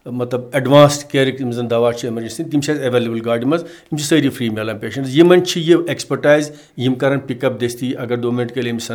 [0.06, 3.96] مطلب ایڈوانٕسڈ کِیرٕکۍ یِم زَن دَوا چھِ ایٚمَرجَنسی تِم چھِ اَسہِ ایویلیبٕل گاڑِ منٛز یِم
[3.96, 8.16] چھِ سٲری فِرٛی مِلان پیشَنٹٕس یِمَن چھِ یہِ ایٚکٕسپٲٹایز یِم کَرَن پِک اَپ دٔستی اگر
[8.16, 8.90] دۄہ مِنٹ کٔلۍ أمِس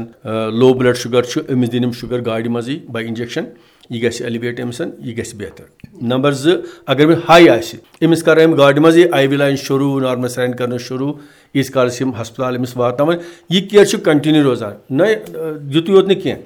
[0.60, 3.46] لو بٕلَڈ شُگَر چھُ أمِس دِنۍ یِم شُگَر گاڑِ منٛزٕے باے اِنجَکشَن
[3.90, 5.64] یہِ گژھِ ایٚلِویٹ أمِس یہِ گژھِ بہتر.
[6.02, 6.58] نمبر زٕ
[6.88, 10.56] اگر أمِس ہاے آسہِ أمِس کَرو أمۍ گاڑِ منٛزٕے آی وی لاین شروٗع نارمَل ساین
[10.56, 11.12] کَرنہٕ شروٗع
[11.54, 13.18] ییٖتِس کالَس یِم ہَسپَتال أمِس واتناوان.
[13.50, 14.74] یہِ کِیر چھُ کَنٹِنیوٗ روزان.
[14.90, 16.42] نہ یُتُے یوت نہٕ کینٛہہ.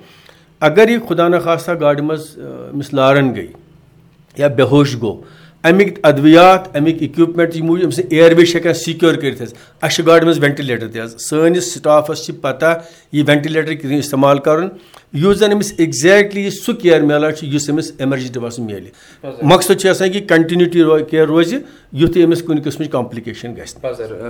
[0.62, 2.38] اگر یہِ خۄدا نخواستہ گاڑِ منٛز
[2.74, 3.48] أمِس لارَن گٔے
[4.40, 5.22] یا بے ہوش گوٚو
[5.64, 9.54] اَمِکۍ اَدوِیات اَمِکۍ اِکوِپمٮ۪نٛٹ یہِ موٗجوٗب أمۍ سٕنٛدۍ اِیر وے چھِ ہٮ۪کان سِکیور کٔرِتھ حظ۔
[9.82, 12.82] اَسہِ چھُ گاڑِ منٛز وٮ۪نٹِلیٹَر تہِ حظ۔ سٲنِس سِٹافَس چھِ پَتہ
[13.12, 14.68] یہِ وٮ۪نٹِلیٹَر کِتھ کٔنۍ اِستعمال کَرُن
[15.14, 18.90] یُس زَن أمِس ایٚگزیکٹلی سُہ کِیر میلان چھُ یُس أمِس ایٚمرجنسی باسان میلہِ
[19.52, 21.56] مقصد چھُ آسان کہِ کَنٹِنیوٗٹی کِیر روزِ
[22.02, 23.74] یُتھُے أمِس کُنہِ قٕسمٕچ کَمپلِکیشن گژھِ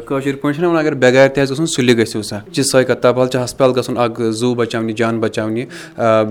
[0.05, 3.01] کٲشِر پٲٹھۍ چھِنہ وَنان اگر بغیر تہِ آسہِ گژھُن سُلہِ گٔژھِو سا چھِ سۄے کَتھ
[3.01, 5.65] تَبال چھِ ہَسپَتال گژھُن اکھ زوٗ بَچاونہِ جان بَچاونہِ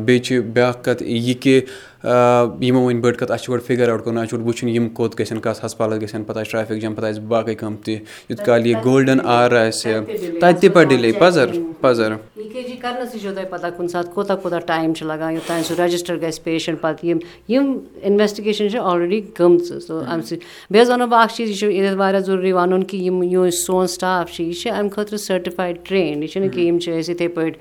[0.05, 1.61] بیٚیہِ چھِ بیٛاکھ کَتھ یہِ کہِ
[2.05, 4.88] یِمو وۄنۍ بٔڑ کَتھ اَسہِ چھُ گۄڈٕ فِگر آوُٹ کَرُن اَسہِ چھُ گۄڈٕ وٕچھُن یِم
[4.88, 7.95] کوٚت گژھن کَتھ ہَسپَتالَس گژھن پَتہٕ آسہِ ٹرٛیفِک جام پَتہٕ آسہِ باقٕے کٲم تہِ
[8.28, 9.95] یوٗت کال یہِ گولڈَن آر آسہِ
[10.40, 11.49] تَتہِ تہِ پَتہٕ ڈِلے پَزَر
[11.81, 15.33] پَزَر ای کے جی کَرنَسٕے چھو تۄہہِ پَتہ کُنہِ ساتہٕ کوٗتاہ کوٗتاہ ٹایم چھُ لَگان
[15.33, 17.18] یوٚتانۍ سُہ رَجِسٹَر گژھِ پیشَنٹ پَتہٕ یِم
[17.49, 21.59] یِم اِنویسٹِگیشَن چھِ آلریڈی گٔمژٕ سو اَمہِ سۭتۍ بیٚیہِ حظ وَنو بہٕ اَکھ چیٖز یہِ
[21.59, 25.18] چھُ ییٚتٮ۪تھ واریاہ ضروٗری وَنُن کہِ یِم یُس سون سٹاف چھِ یہِ چھِ اَمہِ خٲطرٕ
[25.18, 27.57] سٔرٹِفایڈ ٹرٛین یہِ چھُنہٕ کہِ یِم چھِ أسۍ یِتھَے پٲٹھۍ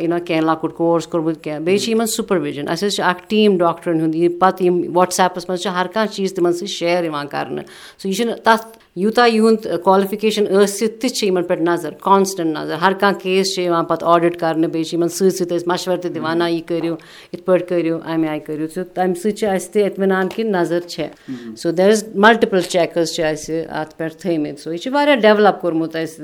[0.00, 3.22] یہِ نا کینٛہہ لۄکُٹ کورس کوٚرمُت کینٛہہ بیٚیہِ چھِ یِمَن سُپَروِجَن اَسہِ حظ چھِ اَکھ
[3.28, 7.04] ٹیٖم ڈاکٹرَن ہُنٛد یہِ پَتہٕ یِم وَٹسیپَس منٛز چھِ ہر کانٛہہ چیٖز تِمَن سۭتۍ شِیر
[7.04, 7.64] یِوان کَرنہٕ
[7.98, 12.74] سُہ یہِ چھُنہٕ تَتھ یوٗتاہ یِہُنٛد کالِفِکیشَن ٲسِتھ تہِ چھِ یِمَن پٮ۪ٹھ نظر کانسٹنٛٹ نظر.
[12.82, 15.96] ہر کانٛہہ کیس چھِ یِوان پَتہٕ آڈِٹ کَرنہٕ بیٚیہِ چھِ یِمَن سۭتۍ سۭتۍ أسۍ مَشوَر
[16.02, 16.94] تہِ دِوان نہ یہِ کٔرِو
[17.32, 18.66] یِتھ پٲٹھۍ کٔرِو اَمہِ آیہِ کٔرِو.
[18.74, 21.56] تہٕ تَمہِ سۭتۍ چھِ اَسہِ تہِ اطمِنان کہِ نظر چھےٚ.
[21.62, 24.62] سو دیر اِز مَلٹِپٕل چیکٕز چھِ اَسہِ اَتھ پٮ۪ٹھ تھٲیمٕتۍ.
[24.62, 26.20] سو یہِ چھِ واریاہ ڈٮ۪ولَپ کوٚرمُت اَسہِ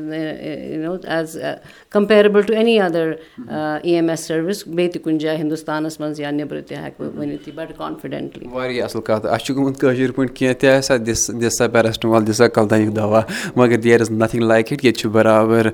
[0.72, 1.36] you know is
[1.90, 3.12] comparable to any other
[3.82, 7.18] E M S service بیٚیہِ تہِ کُنہِ جایہِ ہِندُستانَس منٛز یا نیٚبرٕ تہِ ہٮ۪کہٕ بہٕ
[7.18, 9.26] ؤنِتھ یہِ بَڑٕ کانفِڈٮ۪نٹلی واریاہ اَصٕل کَتھ.
[9.26, 12.48] اَسہِ چھُ گوٚمُت کٲشِر پٲٹھۍ کینٛہہ تہِ آسہِ سا دِس دِس سا پیرسٹمال دِس سا
[12.60, 13.20] کَلدانیُک دَوا
[13.56, 15.66] مگر there is nothing like it ییٚتہِ چھُ بَرابَر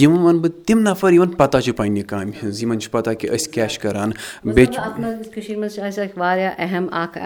[0.00, 3.30] یِم وَنہٕ بہٕ تِم نَفر یِمَن پَتہ چھِ پنٛنہِ کامہِ ہِنٛز یِمَن چھِ پَتہ کہِ
[3.34, 4.10] أسۍ کیٛاہ چھِ کَران
[4.44, 7.18] بیٚیہِ چھِ کٔشیٖرِ منٛز چھِ اَسہِ اَکھ واریاہ اہم اَکھ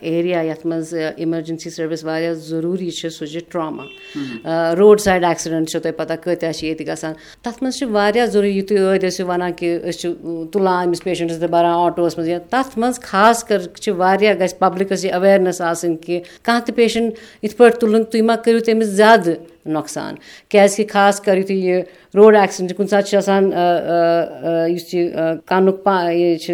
[0.00, 5.80] ایریا یَتھ منٛز اِمَرجَنسی سٔروِس واریاہ ضروٗری چھِ سُہ چھِ ٹرٛاما روڈ سایڈ ایٚکسِڈٮ۪نٛٹ چھُو
[5.80, 7.12] تۄہہِ پَتہ کۭتیاہ چھِ ییٚتہِ گژھان
[7.42, 10.12] تَتھ منٛز چھِ واریاہ ضروٗری یُتھُے ٲدۍ ٲسِو وَنان کہِ أسۍ چھِ
[10.52, 14.58] تُلان أمِس پیشَنٹَس تہٕ بَران آٹوٗوَس منٛز یا تَتھ منٛز خاص کر چھِ واریاہ گژھِ
[14.58, 18.60] پَبلِکَس یہِ اٮ۪ویرنیٚس آسٕنۍ کہِ کانٛہہ تہِ پیشَنٹ یِتھ پٲٹھۍ تُلُن تُہۍ مہ کٔرِو
[19.66, 20.14] نۄقصان۔
[20.48, 21.82] کیٛازِکہِ خاص کر یُتھُے یہِ
[22.14, 23.44] روڈ ایٚکسِڈٮ۪نٛٹ کُنہِ ساتہٕ چھُ آسان
[24.74, 25.10] یُس یہِ
[25.46, 26.52] کَنُک پا یہِ چھِ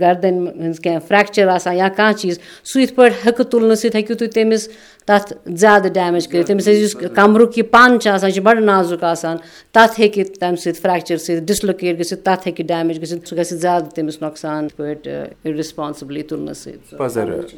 [0.00, 4.14] گردَنہِ ہٕنٛز کینٛہہ فریکچَر آسان یا کانٛہہ چیٖز سُہ یِتھ پٲٹھۍ ہیٚکہٕ تُلنہٕ سۭتۍ ہیٚکِو
[4.14, 4.68] تُہۍ تٔمِس
[5.08, 9.04] تَتھ زیادٕ ڈیمیج کٔرِتھ۔ تٔمِس یُس کَمرُک یہِ پَن چھُ آسان یہِ چھُ بَڑٕ نازُک
[9.04, 9.36] آسان
[9.74, 13.90] تَتھ ہیٚکہِ تَمہِ سۭتۍ فریکچَر سۭتۍ ڈِسلوکیٹ گٔژھِتھ تَتھ ہیٚکہِ ڈیمیج گٔژھِتھ سُہ گژھِ زیادٕ
[13.94, 16.98] تٔمِس نۄقصان یِتھ پٲٹھۍ رِسپانسِبلی تُلنہٕ سۭتۍ۔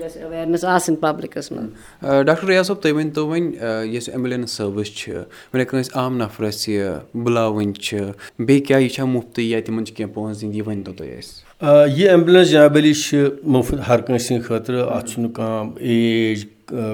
[0.00, 4.89] گژھِ ایٚویرنیٚس آسٕنۍ پَبلِکَس منٛز۔ ڈاکٹر رِیاض صٲب تُہۍ ؤنۍ تو وۄنۍ یۄس ایٚمبُلینٕس سٔروِس
[4.96, 5.12] چھِ۔
[5.54, 7.98] وۄنۍ کٲنٛسہِ عام نَفرَس یہِ بُلاوٕنۍ چھِ۔
[8.38, 11.16] بیٚیہِ کیٛاہ یہِ چھا مُفتٕے یا تِمَن چھِ کینٛہہ پونٛسہٕ دِنۍ یہِ ؤنۍ تو تُہۍ
[11.18, 11.50] اَسہِ۔
[11.98, 16.44] یہِ ایٚمبُلینٕس جابٔلی چھِ مُفت ہر کٲنٛسہِ سٕنٛدِ خٲطرٕ اَتھ چھُنہٕ کانٛہہ ایج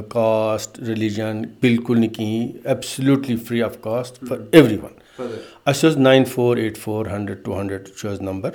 [0.09, 4.39] کاسٹ ریٚلِجَن بِلکُل نہٕ کِہیٖنۍ absolutely free of cost for
[4.77, 5.23] everyone
[5.67, 8.51] اَسہِ اوس nine four eight four hundred two hundred چھُ حظ نمبر۔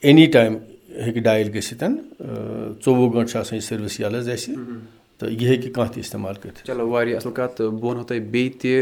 [0.00, 0.56] اینی ٹایم
[0.96, 1.84] ہیٚکہِ ڈایِل گٔژھِتھ
[2.84, 4.54] ژوٚوُہ گٲنٛٹہٕ چھِ آسان یہِ سٔروِس یَلہٕ حظ اَسہِ
[5.20, 8.20] تہٕ یہِ ہیٚکہِ کانٛہہ تہِ اِستعمال کٔرِتھ چلو واریاہ اَصٕل کَتھ تہٕ بہٕ وَنہو تۄہہِ
[8.32, 8.72] بیٚیہِ تہِ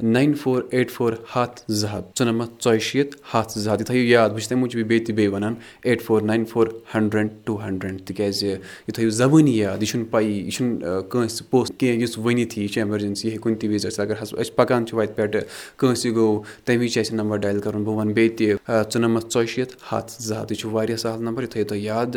[0.00, 4.04] ناین فور ایٹ فور ہَتھ زٕ ہَتھ ژُنَمَتھ ژۄیہِ شیٖتھ ہَتھ زٕ ہَتھ یہِ تھٲیِو
[4.04, 7.56] یاد بہٕ چھُس تَمہِ موٗجوٗب بیٚیہِ تہِ بیٚیہِ وَنان eight four nine four hundred two
[7.62, 12.18] hundred تِکیٛازِ یہِ تھٲیِو زَبٲنی یاد یہِ چھُنہٕ پَیی یہِ چھُنہٕ کٲنٛسہِ پوٚژھ کینٛہہ یُس
[12.18, 14.98] ؤنِتھ یی چھِ ایٚمَرجَنسی یہِ ہیٚکہِ کُنہِ تہِ وِزِ ٲسِتھ اگر حظ أسۍ پَکان چھِ
[14.98, 15.42] وَتہِ پٮ۪ٹھٕ
[15.76, 19.48] کٲنٛسہِ گوٚو تَمہِ وِزِ چھِ اَسہِ نمبر ڈایِل کَرُن بہٕ وَنہٕ بیٚیہِ تہِ ژُنَمَتھ ژۄیہِ
[19.48, 22.16] شیٖتھ ہَتھ زٕ ہَتھ یہِ چھُ واریاہ سہل نمبر یہِ تھٲیِو تُہۍ یاد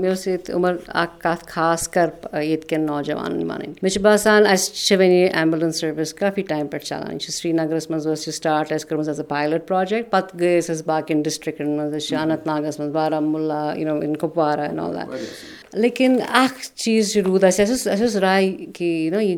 [0.00, 0.54] مےٚ اوس ییٚتہِ
[0.88, 2.08] اَکھ کَتھ خاص کَر
[3.82, 7.32] مےٚ چھُ باسان اَسہِ چھِ وۄنۍ یہِ ایمبُلَنس سٔروِس کافی ٹایم پٮ۪ٹھ چَلان یہِ چھِ
[7.32, 10.82] سرینَگرَس منٛز ٲس یہِ سٹاٹ اَسہِ کٔرمٕژ ایز اےٚ پایلٹ پرٛوجیکٹ پَتہٕ گٔے أسۍ حظ
[10.86, 15.04] باقٕیَن ڈِسٹرٛکَن منٛز أسۍ چھِ اننت ناگَس منٛز Baramulla you know in Kupwara Nola
[15.72, 19.36] لیکِن اَکھ چیٖز چھِ روٗد اَسہِ اَسہِ اوس اَسہِ اوس راے کہِ یوٗ نو یہِ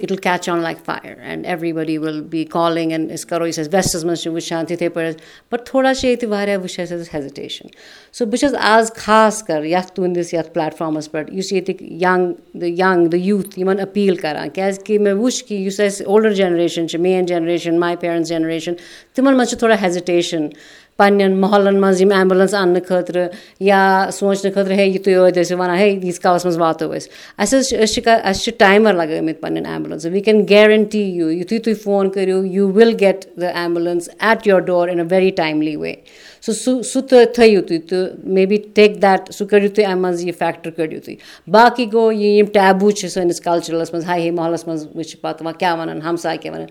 [0.00, 3.58] it will catch on like fire and everybody will be calling and أسۍ کَرو یُس
[3.58, 5.20] اَسہِ ویسٹَس منٛز چھِ وٕچھان تِتھَے پٲٹھۍ
[5.52, 7.68] بَٹ تھوڑا چھِ ییٚتہِ واریاہ وٕچھ اَسہِ حظ ہیزِٹیشَن
[8.12, 12.64] سو بہٕ چھَس آز خاص کَر یَتھ تُہٕنٛدِس یَتھ پٕلیٹفارمَس پٮ۪ٹھ یُس ییٚتِکۍ young the
[12.64, 17.00] young the youth یِمَن أپیٖل کَران کیٛازِکہِ مےٚ وٕچھ کہِ یُس اَسہِ اولڈَر جَنریشَن چھِ
[17.00, 18.74] میٲنۍ جَنریشَن ماے پیرَنٛٹٕس جَنریشَن
[19.14, 20.48] تِمَن منٛز چھِ تھوڑا ہیزِٹیشَن
[20.96, 23.26] پنٛنٮ۪ن محلَن منٛز یِم ایمبُلَنس اَننہٕ خٲطرٕ
[23.60, 27.58] یا سونٛچنہٕ خٲطرٕ ہے تُہۍ ٲدۍ ٲسِو وَنان ہے ییٖتِس کالَس منٛز واتو أسۍ اَسہِ
[27.58, 31.58] حظ چھِ أسۍ چھِ اَسہِ چھِ ٹایمَر لگٲمٕتۍ پَنٕنٮ۪ن ایمبُلَنسَن وی کین گیرَنٹی یوٗ یِتھُے
[31.58, 35.76] تُہۍ فون کٔرِو you will get the ambulance at your door in a very timely
[35.76, 35.94] way
[36.46, 37.00] سُہ سُہ سُہ
[37.34, 41.00] تھٲیِو تُہۍ تہٕ مے بی ٹیک دیٹ سُہ کٔڑِو تُہۍ اَمہِ منٛز یہِ فیکٹر کٔڑِو
[41.04, 41.16] تُہۍ
[41.54, 45.46] باقٕے گوٚو یہِ یِم ٹیبوٗ چھِ سٲنِس کَلچَرَس منٛز ہاے ہے محلَس منٛز وٕچھِ پَتہٕ
[45.46, 46.68] وۄنۍ کیٛاہ وَنان ہَمساے کیٛاہ وَنان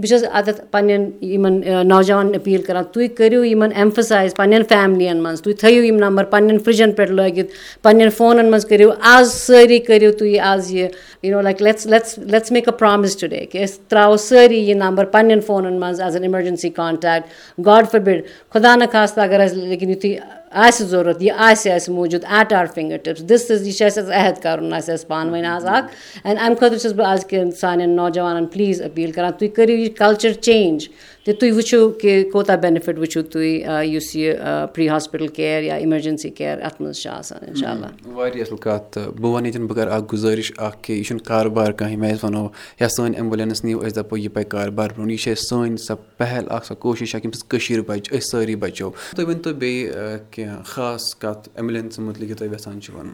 [0.00, 5.42] بہٕ چھَس اَتٮ۪تھ پنٛنٮ۪ن یِمَن نوجوانَن أپیٖل کَران تُہۍ کٔرِو یِمَن ایٚمفَسایز پنٛنٮ۪ن فیملِیَن منٛز
[5.42, 10.10] تُہۍ تھٲیِو یِم نمبر پنٛنٮ۪ن فرٛجَن پٮ۪ٹھ لٲگِتھ پنٛنٮ۪ن فونَن منٛز کٔرِو آز سٲری کٔرِو
[10.18, 10.88] تُہۍ آز یہِ
[11.30, 15.40] know like let's let's make a promise today کہِ أسۍ ترٛاوو سٲری یہِ نمبر پنٛنٮ۪ن
[15.46, 20.16] فونَن منٛز as an emergency contact God forbid خۄدا نہ خاستہٕ اگر اَسہِ لیکِن یُتھُے
[20.64, 22.66] آسہِ ضوٚرَتھ یہِ آسہِ اَسہِ موٗجوٗد at our
[23.04, 23.28] fingertips.
[23.28, 25.86] This is یہِ چھِ اَسہِ عہد کَرُن آسہِ اَسہِ پانہٕ ؤنۍ آز اکھ۔
[26.24, 30.32] اینٛڈ اَمہِ خٲطرٕ چھَس بہٕ آزکٮ۪ن سانٮ۪ن نوجوانَن پٕلیٖز أپیٖل کَران تُہۍ کٔرِو یہِ کَلچَر
[30.46, 30.88] چینٛج
[31.26, 34.34] تہٕ تُہۍ وٕچھِو کہِ کوتاہ بٮ۪نِفِٹ وٕچھِو تُہۍ یُس یہِ
[34.74, 38.84] پرٛی ہاسپِٹَل کِیَر یا اِمَرجَنسی کِیَر اَتھ منٛز چھِ آسان اِنشاء اللہ واریاہ اَصٕل کَتھ
[38.92, 42.12] تہٕ بہٕ وَنہٕ ییٚتٮ۪ن بہٕ کَرٕ اکھ گُزٲرِش اکھ کہِ یہِ چھُنہٕ کاربار کانٛہہ ییٚمہِ
[42.12, 42.46] أسۍ وَنو
[42.80, 45.94] یا سٲنۍ ایٚمبُلینٕس نِیِو أسۍ دَپو یہِ پَکہِ کاربار برونٛٹھ یہِ چھِ اَسہِ سٲنۍ سۄ
[46.18, 49.90] پہل اکھ سۄ کوٗشِش اکھ ییٚمہِ سۭتۍ کٔشیٖر بَچہِ أسۍ سٲری بَچو تُہۍ ؤنۍتو بیٚیہِ
[50.30, 53.12] کینٛہہ خاص کَتھ ایٚمبُلینسہٕ مُتعلِق یہِ تُہۍ یَژھان چھِو وَنُن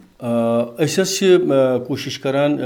[0.84, 1.36] أسۍ حظ چھِ
[1.86, 2.58] کوٗشِش کَران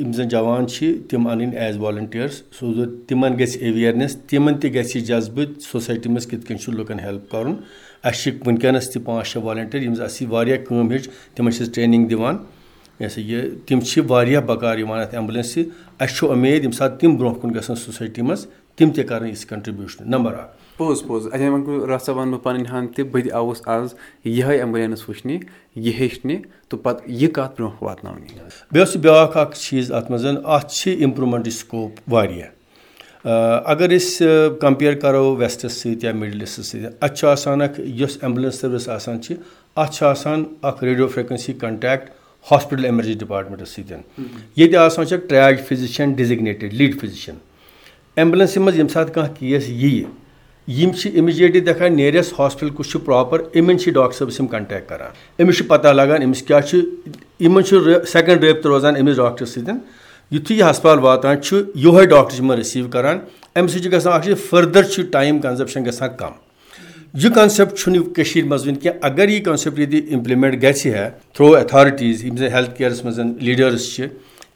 [0.00, 2.72] یِم زَن جوان چھِ تِم اَنٕنۍ ایز والنٹِیٲرٕس سو
[3.06, 7.30] تِمَن گژھِ ایویرنیٚس تِمَن تہِ گژھِ یہِ جذبہٕ سوسایٹی منٛز کِتھ کٔنۍ چھُ لُکَن ہیٚلٕپ
[7.30, 7.54] کَرُن؟
[8.02, 11.62] اَسہِ چھِ وٕنکیٚنَس تہِ پانٛژھ شےٚ والنٹِیَر یِم زَن اَسہِ واریاہ کٲم ہیٚچھ تِمَن چھِ
[11.62, 12.36] أسۍ ٹرٛینِنٛگ دِوان۔
[13.00, 15.64] یہِ ہَسا یہِ تِم چھِ واریاہ بکار یِوان اَتھ ایٚمبُلینسہِ۔
[15.98, 19.46] اَسہِ چھُ اُمید ییٚمہِ ساتہٕ تِم برونٛہہ کُن گژھن سوسایٹی منٛز تِم تہِ کَرَن یِژھ
[19.46, 23.94] کَنٹرٛبیوٗشن نمبر اکھ پوٚز پوٚز۔ رَژھا وَنہٕ بہٕ پَنٕنۍ ہَن تہِ بہٕ تہِ آوُس آز
[24.24, 25.38] یِہے ایٚمبُلینٕس وٕچھنہِ
[25.76, 26.36] یہِ ہیٚچھنہِ
[26.68, 31.02] تہٕ پَتہٕ یہِ کَتھ برونٛہہ واتناونہِ۔ بیٚیہِ اوس بیٛاکھ اکھ چیٖز اَتھ منٛز اَتھ چھِ
[31.02, 32.48] اِمپروٗمٮ۪نٛٹٕچ سکوپ واریاہ
[33.24, 34.26] اگر أسۍ
[34.60, 38.88] کَمپِیَر کَرو ویسٹَس سۭتۍ یا مِڈل ایٖسٹَس سۭتۍ اَتہِ چھُ آسان اَکھ یۄس ایٚمبُلینٕس سٔروِس
[38.88, 39.34] آسان چھِ
[39.76, 42.10] اَتھ چھُ آسان اَکھ radio frequency contact
[42.50, 43.96] hospital emergency departments سۭتۍ
[44.56, 47.34] ییٚتہِ آسان چھِ ٹرٛیک فِزِشَن ڈِزِگنیٹِڈ لیٖڈ فِزِشَن
[48.16, 50.04] ایٚمبُلینسہِ منٛز ییٚمہِ ساتہٕ کانٛہہ کیس ییہِ
[50.68, 54.88] یِم چھِ اِمِجیٹلی دَپان نیریسٹ ہاسپِٹَل کُس چھُ پرٛاپَر یِمَن چھِ ڈاکٹر صٲبَس یِم کَنٹیکٹ
[54.88, 56.78] کَران أمِس چھُ پَتہ لَگان أمِس کیاہ چھُ
[57.40, 59.78] یِمَن چھُ سیٚکَنٛڈ رٲبطہٕ روزان أمِس ڈاکٹرَس سۭتۍ
[60.34, 63.18] یِتھُے یہِ ہَسپَتال واتان چھُ یِہوے ڈاکٹر چھِ یِمَن رِسیٖو کَران۔
[63.56, 66.32] اَمہِ سۭتۍ چھُ گژھان اَکھ چیٖز فٔردَر چھُ ٹایم کَنزَپشَن گژھان کَم۔
[67.22, 71.56] یہِ کَنسیپٹ چھُنہٕ کٔشیٖر منٛز وٕنہِ کینٛہہ اگر یہِ کَنسیپٹ ییٚتہِ اِمپلِمٮ۪نٛٹ گژھِ ہا تھرٛوٗ
[71.56, 74.06] ایتھارٹیٖز یِم زَن ہیٚلٕتھ کِیرَس منٛز لیٖڈٲرٕس چھِ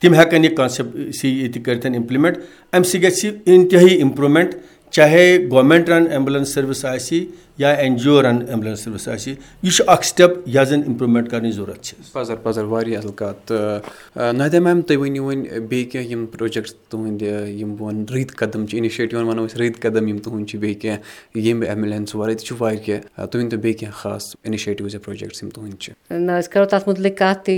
[0.01, 2.38] تِم ہٮ۪کَن یہِ کَنسیپٹ سی ییٚتہِ کٔرِتھ اِمپلِمٮ۪نٛٹ
[2.73, 4.55] اَمہِ سۭتۍ گژھِ اِنتِہٲیی اِمپرٛوٗمٮ۪نٛٹ
[4.91, 7.25] چاہے گورمٮ۪نٛٹ رَن ایٚمبُلینٕس سٔروِس آسہِ
[7.59, 11.31] یا N G O run ambulance service آسہِ یہِ چھُ اکھ سِٹیپ یَتھ زَن اِمپرٛوٗمٮ۪نٛٹ
[11.31, 15.90] کَرنٕچ ضوٚرَتھ چھِ۔ پَزر پَزر واریاہ اَصٕل کَتھ تہٕ نادیا میم تُہۍ ؤنِو وۄنۍ بیٚیہِ
[15.90, 20.09] کینٛہہ یِم پرٛوجَکٹٕس تُہٕنٛدِ یِم بہٕ وَنہٕ رٕتۍ قدم چھِ اِنِشیٹِوَن وَنو أسۍ رٕتۍ قدم
[20.09, 23.97] یِم تُہُنٛد چھِ بیٚیہِ کینٛہہ ییٚمہِ ایٚمبُلینٕس وَرٲے تہِ چھُ واریاہ تُہۍ ؤنۍتو بیٚیہِ کینٛہہ
[23.97, 27.55] خاص اِنِشیٹِوٕز یا پرٛوجَکٹٕس یِم تُہٕنٛدۍ چھِ۔ نہ أسۍ کَرو تَتھ مُتعلِق کَتھ تہِ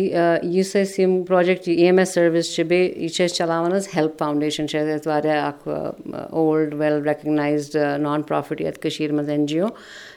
[0.57, 3.89] یُس اَسہِ یِم project E M S service چھِ بیٚیہِ یہِ چھِ أسۍ چلاوان حظ
[3.95, 5.69] ہیٚلٕپ فاوُنٛڈیشَن چھِ اَسہِ واریاہ اکھ
[6.31, 9.69] old well recognised non profit یَتھ کٔشیٖر منٛز این جی او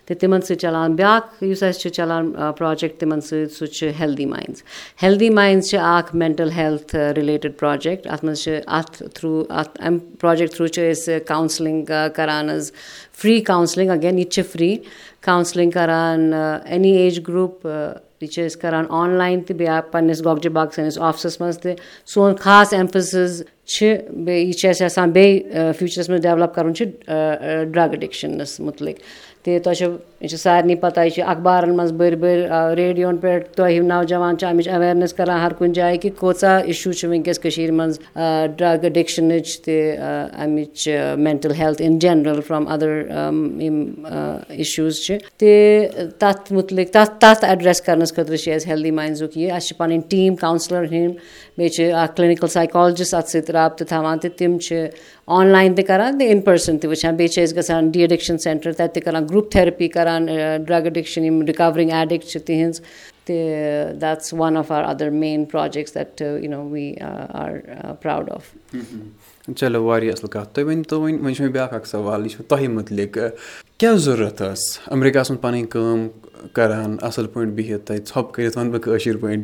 [0.06, 4.26] تہٕ تِمن سۭتۍ چلان بیاکھ یُس اَسہِ چھُ چلان پروجیکٹ تِمن سۭتۍ سُہ چھُ ہیٚلدی
[4.26, 4.64] ماینڈٕس
[5.04, 10.00] ہیٚلدی ماینڈٕس چھِ اکھ مینٹل ہیٚلٕتھ رِلیٹِڈ پروجیکٹ اَتھ منٛز چھِ اَتھ تھروٗ اَتھ اَمہِ
[10.22, 12.72] پروجیکٹ تھروٗ چھِ أسۍ کَوسِلِنٛگ کران حظ
[13.22, 14.76] فری کَوسِلِنٛگ اگین یہِ تہِ چھِ فرٛی
[15.28, 17.68] کَوسِلِنٛگ کران اینی ایج گرُپ
[18.22, 21.74] یہِ چھِ أسۍ کران آن لاین تہِ بیٚیہِ پَنٕنِس گۄگجہِ باغ سٲنِس آفسَس منٛز تہِ
[22.14, 26.86] سون خاص ایٚمفسِز چھِ بیٚیہِ یہِ چھِ اَسہِ یَژھان بیٚیہِ فیوٗچرَس منٛز ڈیولَپ کَرُن چھُ
[27.74, 28.98] ڈرٛگ اٮ۪ڈِکشَنَس مُتعلِق
[29.44, 29.90] تہِ چھو
[30.24, 34.48] یہِ چھِ سارنٕے پَتہ یہِ چھِ اَخبارَن منٛز بٔرۍ بٔرۍ ریڈیوَن پٮ۪ٹھ تۄہہِ نوجوان چھِ
[34.48, 38.00] اَمِچ ایویرنیس کران ہر کُنہِ جایہِ کہِ کۭژاہ اِشوٗ چھِ وٕنکیٚس کٔشیٖر منٛز
[38.58, 39.98] ڈرٛگ اٮ۪ڈِکشَنٕچ تہِ
[40.44, 40.88] اَمِچ
[41.26, 42.92] mental health in general from other
[43.66, 43.78] یِم
[44.62, 45.50] اِشوٗز چھِ۔ تہِ
[46.20, 50.02] تَتھ مُتعلِق تَتھ تَتھ ایٚڈرٮ۪س کَرنَس خٲطرٕ چھِ اَسہِ ہیٚلدی ماینڈزُک یہِ اَسہِ چھِ پَنٕنۍ
[50.10, 51.16] ٹیٖم کَوسِلَر ہٕنٛدۍ
[51.58, 54.88] بیٚیہِ چھِ اَکھ کِلنِکَل سایکالجِسٹ اَتھ سۭتۍ رابطہٕ تھاوان تہٕ تِم چھِ
[55.36, 58.38] آن لاین تہِ کَران تہٕ اِن پٔرسَن تہِ وٕچھان۔ بیٚیہِ چھِ أسۍ گژھان ڈی ایڈِکشَن
[58.38, 60.13] سٮ۪نٹَر تَتہِ تہِ کَران گرُپ تھیرپی کَران
[62.46, 62.82] تِہِنٛز
[71.26, 73.18] اَصٕل بیٛاکھ اَکھ سوال یہِ چھُ تۄہہِ مُتعلِق
[73.78, 76.08] کیٛاہ ضوٚرَتھ ٲس اَمریٖکاہَس منٛز پَنٕنۍ کٲم
[76.54, 79.44] کَران اَصٕل پٲٹھۍ بِہِتھ ژھۄپہٕ وَنہٕ بہٕ کٲشِر پٲٹھۍ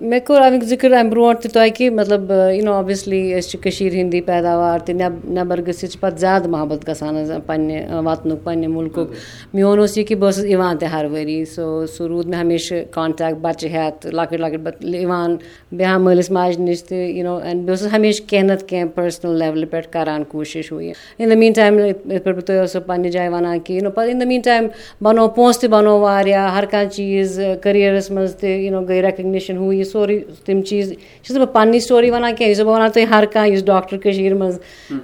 [0.00, 3.60] مےٚ کوٚر اَمیُک ذِکِر اَمہِ برونٛٹھ تہِ تۄہہِ کہِ مطلب یوٗ نو اوبویسلی أسۍ چھِ
[3.62, 8.66] کٔشیٖر ہِنٛدی پیداوار تہِ نٮ۪بر گٔژھِتھ چھِ پَتہٕ زیادٕ محبت گژھان حظ پنٛنہِ وَطنُک پنٛنہِ
[8.66, 9.08] مُلکُک۔
[9.54, 12.82] میون اوس یہِ کہِ بہٕ ٲسٕس یِوان تہِ ہر ؤری سو سُہ روٗد مےٚ ہمیشہِ
[12.90, 15.36] کانٹیکٹ بَچہِ ہیٚتھ لۄکٕٹۍ لۄکٕٹۍ یِوان
[15.72, 20.24] بیٚہوان مٲلِس ماجہِ نِش تہِ بہٕ ٲسٕس ہمیشہِ کینٛہہ نَتہٕ کینٛہہ پٔرسٕنَل لیولہِ پٮ۪ٹھ کَران
[20.24, 23.57] کوٗشِش ہُہ یہِ اِن دَ میٖن ٹایم یِتھ پٲٹھۍ بہٕ تۄہہِ ٲسٕو پنٛنہِ جایہِ وَنان
[23.64, 24.66] کہِ یوٗ نو پَتہٕ اِن دَ میٖن ٹایم
[25.04, 29.74] بَنوو پونٛسہٕ تہِ بَنوو واریاہ ہر کانٛہہ چیٖز کٔریرَس منٛز تہِ نو گٔے ریکَگنِشَن ہُہ
[29.74, 30.92] یہِ سورُے تِم چیٖز
[31.22, 33.96] چھَس نہٕ بہٕ پَننی سٹوری وَنان کینٛہہ یُس بہٕ وَنان تۄہہِ ہر کانٛہہ یُس ڈاکٹر
[34.02, 34.58] کٔشیٖر منٛز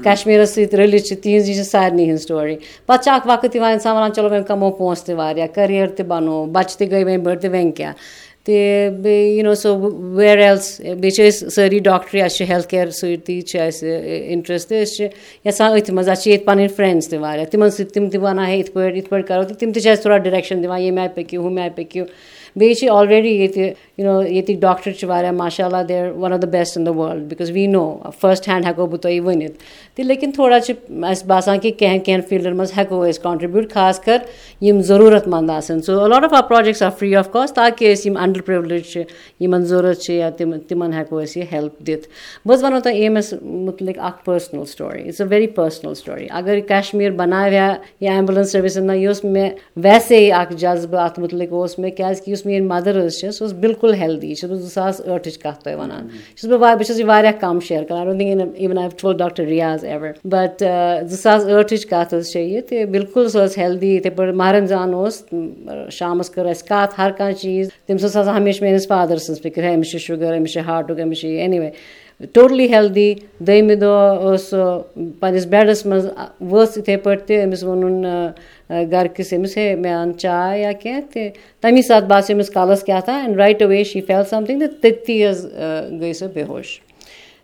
[0.04, 3.72] کَشمیٖرَس سۭتۍ رٔلِتھ چھِ تِہِنٛز یہِ چھِ سارنٕے ہِنٛز سٹوری پَتہٕ چھِ اَکھ وقت یِوان
[3.72, 7.22] اِنسان وَنان چلو وۄنۍ کَمو پونٛسہٕ تہِ واریاہ کٔریر تہِ بَنوو بَچہِ تہِ گٔے وۄنۍ
[7.24, 7.92] بٔڑۍ تہٕ وۄنۍ کیٛاہ
[8.44, 9.70] تہِ بیٚیہِ یوٗ سو
[10.16, 13.88] ویر ایلٕس بیٚیہِ چھِ أسۍ سٲری ڈاکٹرٛی اَسہِ چھِ ہیٚلٕتھ کِیر سۭتی چھِ اَسہِ
[14.33, 15.04] اِنٹرٛسٹ تہٕ أسۍ چھِ
[15.46, 18.46] یَژھان أتھۍ منٛز اَسہِ چھِ ییٚتہِ پَنٕنۍ فرٛٮ۪نٛڈٕس تہِ واریاہ تِمَن سۭتۍ تِم تہِ وَنان
[18.48, 21.00] ہے یِتھ پٲٹھۍ یِتھ پٲٹھۍ کَرو تہٕ تِم تہِ چھِ اَسہِ تھوڑا ڈِریکشَن دِوان ییٚمہِ
[21.00, 22.04] آیہِ پٔکِو ہُمہِ آیہِ پٔکِو
[22.56, 26.76] بیٚیہِ چھِ آلریڈی ییٚتہِ ییٚتِکۍ ڈاکٹر چھِ واریاہ ماشاء اللہ are one of the best
[26.78, 27.84] in the world because we know
[28.20, 29.58] first hand ہٮ۪کو بہٕ تۄہہِ ؤنِتھ
[29.94, 30.74] تہٕ لیکِن تھوڑا چھِ
[31.10, 34.18] اَسہِ باسان کہِ کینٛہہ کینٛہہ فیٖلڈَن منٛز ہٮ۪کو أسۍ کانٹرٛبیوٗٹ خاص کر
[34.66, 38.06] یِم ضروٗرت منٛد آسان so lot of our projects are free of cost تاکہِ أسۍ
[38.06, 39.02] یِم اَنڈَر پرٛیولِج چھِ
[39.40, 42.08] یِمن ضوٚرَتھ چھِ یا تِم تِمن ہٮ۪کو أسۍ یہِ ہیٚلٕپ دِتھ
[42.46, 46.60] بہٕ حظ وَنو تۄہہِ ایمَس مُتعلِق اکھ personal story it's a very personal story اَگر
[46.68, 49.50] کَشمیٖر بَناوِ ہا یہِ ایمبُلینٕس سٔروِس نہ یہِ اوس مےٚ
[49.84, 53.44] ویسے اکھ جذبہٕ اَتھ مُتعلِق اوس مےٚ کیازِ کہِ یُس میٲنۍ مَدر حظ چھِ سۄ
[53.44, 56.83] ٲس بِلکُل ہیٚلدی یہِ چھَس بہٕ زٕ ساس ٲٹھٕچ کَتھ تۄہہِ وَنان چھَس بہٕ بہٕ
[56.87, 60.62] چھَس یہِ واریاہ کَم شِیر کران even doctor Riyaz ever but
[61.11, 64.94] زٕ ساس ٲٹھٕچ کَتھ حظ چھےٚ یہِ تہٕ بِلکُل سۄ ٲس ہیٚلدی یِتھٕے پٲٹھۍ مہرنزان
[64.94, 65.22] اوس
[65.98, 69.62] شامَس کٔر اَسہِ کَتھ ہر کانٛہہ چیٖز تٔمِس ٲس آسان ہمیشہٕ میٲنِس فادر سٕنٛز فِکِر
[69.62, 71.70] ہے أمِس چھُ شُگر أمِس چھُ ہاٹُک أمِس چھُ یہِ اینی وے
[72.33, 73.14] ٹوٹلی ہیٚلدی
[73.46, 74.83] دٔیمہِ دۄہ ٲس سۄ
[75.20, 76.07] پَنٕنِس بیڈَس منٛز
[76.40, 78.04] ؤژھ یِتھٕے پٲٹھۍ تہِ أمِس ووٚنُن
[78.70, 81.29] گرِکِس أمِس ہے مےٚ اَن چاے یا کیٚنٛہہ تہِ
[81.61, 85.24] تَمی ساتہٕ باسیٚو أمِس کَلَس کیٛاہ تام اینڈ رایٹ اَوے شی فیل سَمتھِنٛگ تہٕ تٔتی
[85.27, 85.46] حظ
[86.00, 86.79] گٔے سۄ بے ہوش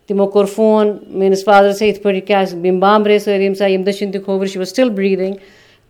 [0.06, 3.86] تِمو کوٚر فون میٲنِس فادرَس ہے یِتھ پٲٹھۍ کیٛاہ یِم بامبرے سٲری ییٚمہِ ساتہٕ ییٚمہِ
[3.86, 5.34] دۄہ چھِنہٕ تہِ کھووُر شی واز سِٹِل برٛیٖدِنٛگ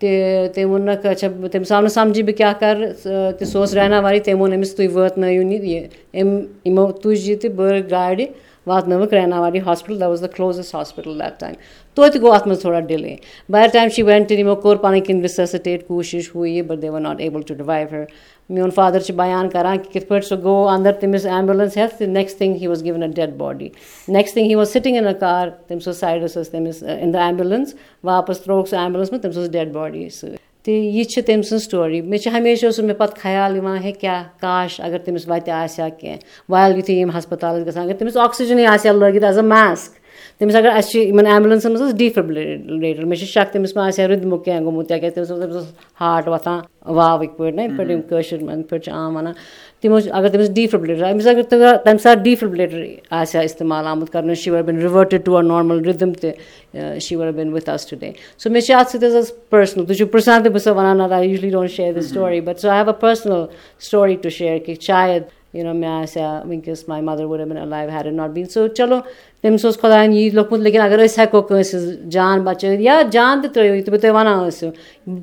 [0.00, 2.92] تہٕ تٔمۍ ووٚنُکھ اچھا تٔمِس آو نہٕ سَمجھی بہٕ کیٛاہ کَرٕ
[3.38, 5.86] تہٕ سُہ اوس ریناواری تٔمۍ ووٚن أمِس تُہۍ واتنٲیِو یہِ
[6.20, 8.24] أمۍ یِمو تُج یہِ تہٕ بٔر گاڑِ
[8.66, 11.54] واتنٲوٕکھ Rainawari hospital that was the closest hospital that time
[11.94, 13.14] توتہِ گوٚو اَتھ منٛز تھوڑا delay
[13.52, 16.90] by the time she went یِمو کوٚر پَنٕنۍ کِنۍ رِسَسِٹیٹ کوٗشِش ہُہ یہِ but they
[16.90, 18.04] were not able to revive her
[18.50, 22.38] میون فادر چھُ بَیان کران کِتھ پٲٹھۍ سُہ گوٚو اَندر تٔمِس ایمبُلینٕس ہیٚتھ تہٕ next
[22.38, 23.68] thing he was given a dead body
[24.08, 27.16] next thing he was sitting in a car تٔمِس ٲس سایڈَس ٲس تٔمِس اِن د
[27.16, 31.42] ایمبُلینٕس واپَس ترٛووُکھ سُہ ایمبُلینٕس منٛز تٔمِس ٲس ڈیڈ باڈی سۭتۍ تہٕ یہِ چھِ تٔمۍ
[31.42, 35.28] سٕنٛز سٹوری۔ مےٚ چھِ ہمیشہِ اوسُم مےٚ پَتہٕ خیال یِوان ہے کیٛاہ کاش اگر تٔمِس
[35.28, 36.18] وَتہِ آسہِ ہا کینٛہہ۔
[36.48, 39.99] وایِل یُتھُے یِم ہَسپَتال ٲسۍ گژھان اگر تٔمِس آکسیٖجنٕے آسہِ ہا لٲگِتھ ایز اَ ماسک
[40.40, 44.02] تٔمِس اگر اَسہِ چھِ یِمَن ایمبُلینسَن منٛز ٲس ڈِفِبرٛلیٹَر مےٚ چھِ شک تٔمِس ما آسہِ
[44.02, 45.66] ہا رٕدمُک کینٛہہ گوٚمُت یا کیٛازِ تٔمِس اوس تٔمِس اوس
[46.00, 49.32] ہاٹ وۄتھان واوٕکۍ پٲٹھۍ نہ یِتھ پٲٹھۍ یِم کٲشِر یِتھ پٲٹھۍ چھِ عام وَنان۔
[49.80, 54.62] تِمو اگر تٔمِس ڈِفِبرٛلیٹَر أمِس اگر تَمہِ ساتہٕ ڈِفِبرٛلیٹَر آسہِ ہا اِستعمال آمُت کَرنہٕ شِور
[54.66, 58.90] بِن رِوٲٹِڈ ٹُوَر نارمَل رِدٕم تہِ شِور بِن وِتھ اَس ٹُڈے سو مےٚ چھِ اَتھ
[58.90, 62.02] سۭتۍ حظ پٔرسٕنَل تُہۍ چھِو پِرٛژھان تہِ بہٕ چھَسو وَنان نہ usually don't share the
[62.08, 63.44] story but so have a personal
[63.88, 65.22] story to share کہِ شاید
[65.54, 68.66] یوٗ نو مےٚ آسہِ ہا وٕنکیٚس my mother would been live here not been so
[68.78, 68.98] چلو
[69.42, 73.52] تٔمِس اوس خۄدایَن یی لیوٚکھمُت لیکِن اگر أسۍ ہٮ۪کو کٲنٛسہِ جان بَچٲوِتھ یا جان تہِ
[73.54, 74.68] ترٛٲیِو یِتھ بہٕ تۄہہِ وَنان ٲسِو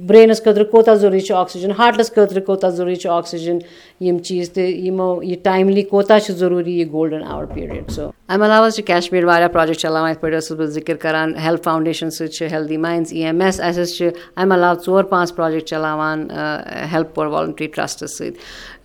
[0.08, 3.60] برٛینَس خٲطرٕ کوتاہ ضروٗری چھُ آکسیٖجَن ہاٹَس خٲطرٕ کوتاہ ضروٗری چھُ آکسیٖجَن
[4.06, 8.46] یِم چیٖز تہِ یِمو یہِ ٹایملی کوتاہ چھُ ضروٗری یہِ گولڈَن اَوَر پیٖریڈ سو اَمہِ
[8.46, 12.10] علاوٕ حظ چھِ کَشمیٖر واریاہ پرٛوجیکٹ چلاوان یِتھ پٲٹھۍ ٲسٕس بہٕ ذِکِر کَران ہیٚلٕتھ فاوُنٛڈیشَن
[12.10, 15.70] سۭتۍ چھِ healthy minds E M S اَسہِ حظ چھِ اَمہِ علاوٕ ژور پانٛژھ پرٛوجیکٹ
[15.70, 18.36] چلاوان ہیٚلٕپ پور والنٹری ٹرٛسٹَس سۭتۍ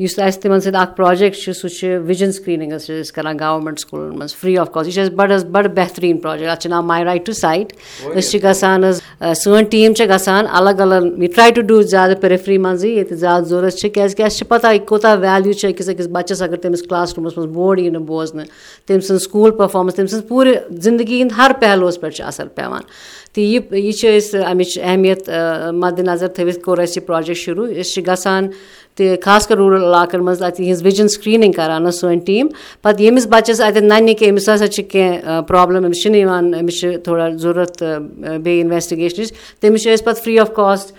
[0.02, 3.38] یُس اَسہِ تِمَن سۭتۍ اَکھ پرٛوجیکٹ چھُ سُہ چھُ وِجَن سِکریٖنِنٛگ حظ چھِ أسۍ کَران
[3.40, 6.60] گورمٮ۪نٛٹ سکوٗلَن منٛز فرٛی آف کاسٹ یہِ چھِ اَسہِ بَڑٕ حظ بَڑٕ بہتریٖن پرٛوجیکٹ اَتھ
[6.62, 7.72] چھِ ناو ماے رایٹ ٹُو سایٹ
[8.16, 9.00] أسۍ چھِ گژھان حظ
[9.42, 13.48] سٲنۍ ٹیٖم چھِ گژھان الگ الگ وی ٹرٛاے ٹُو ڈوٗ زیادٕ پرٛفری منٛزٕے ییٚتہِ زیادٕ
[13.48, 16.82] ضوٚرَتھ چھِ کیٛازِکہِ اَسہِ چھِ پَتہ یہِ کوٗتاہ ویلیوٗ چھِ أکِس أکِس بَچَس اگر تٔمِس
[16.82, 18.46] کٕلاس روٗمَس منٛز بوڑ یی نہٕ بوزنہٕ
[18.86, 20.54] تٔمۍ سٕنٛز سکوٗل پٔرفارمَنٕس تٔمۍ سٕنٛز پوٗرٕ
[20.84, 22.82] زِندگی ہِنٛدۍ ہر پہلوٗوَس پٮ۪ٹھ چھِ اَثر پیٚوان
[23.32, 25.28] تہٕ یہِ یہِ چھِ أسۍ اَمِچ اہمیت
[25.82, 28.48] مَدِنظر تھٲوِتھ کوٚر اَسہِ یہِ پرٛوجیکٹ شروٗع أسۍ چھِ گژھان
[28.96, 32.48] تہٕ خاص کر روٗرَل علاقَن منٛز اَتہِ یِہٕنٛز وِجَن سِکریٖنِنٛگ کَران حظ سٲنۍ ٹیٖم
[32.82, 36.80] پَتہٕ ییٚمِس بَچَس اَتٮ۪ن نَنہِ کہِ أمِس ہَسا چھِ کینٛہہ پرٛابلِم أمِس چھِنہٕ یِوان أمِس
[36.80, 37.82] چھِ تھوڑا ضوٚرَتھ
[38.42, 40.94] بیٚیہِ اِنویسٹِگیشنٕچ تٔمِس چھِ أسۍ پَتہٕ فرٛی آف کاسٹ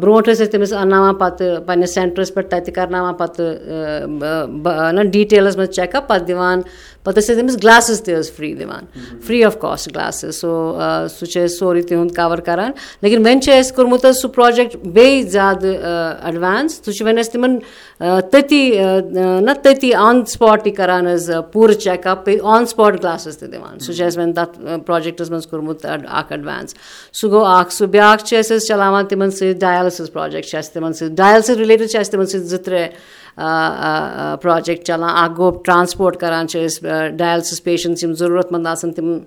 [0.00, 5.70] برونٛٹھ ٲسۍ أسۍ تٔمِس اَنناوان پَتہٕ پنٛنِس سٮ۪نٹرَس پٮ۪ٹھ تَتہِ کَرناوان پَتہٕ نہ ڈِٹیلَس منٛز
[5.76, 6.60] چیٚک اَپ پَتہٕ دِوان
[7.08, 8.84] پَتہٕ ٲسۍ أسۍ تٔمِس گلاسٕز تہِ حظ فرٛی دِوان
[9.26, 10.50] free of cost glasses so
[11.18, 12.70] سُہ چھِ أسۍ سورُے تِہُنٛد کَوَر کَران
[13.02, 17.32] لیکِن وۄنۍ چھِ اَسہِ کوٚرمُت حظ سُہ پرٛوجیکٹ بیٚیہِ زیادٕ اٮ۪ڈوانٕس سُہ چھُ وۄنۍ اَسہِ
[17.32, 17.58] تِمَن
[18.30, 18.62] تٔتی
[19.46, 23.78] نہ تٔتی آن سٕپاٹٕے کَران حظ پوٗرٕ چیٚک اَپ بیٚیہِ آن سٕپاٹ گلاسٕز تہِ دِوان
[23.78, 26.74] سُہ چھُ اَسہِ وۄنۍ تَتھ پرٛوجیکٹَس منٛز کوٚرمُت اَکھ اٮ۪ڈوانٕس
[27.20, 30.72] سُہ گوٚو اَکھ سُہ بیٛاکھ چھِ أسۍ حظ چلاوان تِمَن سۭتۍ ڈایلسِز پرٛوجیکٹ چھِ اَسہِ
[30.74, 32.88] تِمَن سۭتۍ ڈایلسِز رِلیٹِڈ چھِ اَسہِ تِمَن سۭتۍ زٕ ترٛےٚ
[33.38, 39.18] پرٛوجیکٹ چلان اَکھ گوٚو ٹرٛانسپوٹ کَران چھِ أسۍ ڈایلسِز پیشَنٹٕس یِم ضروٗرت منٛد آسان تِم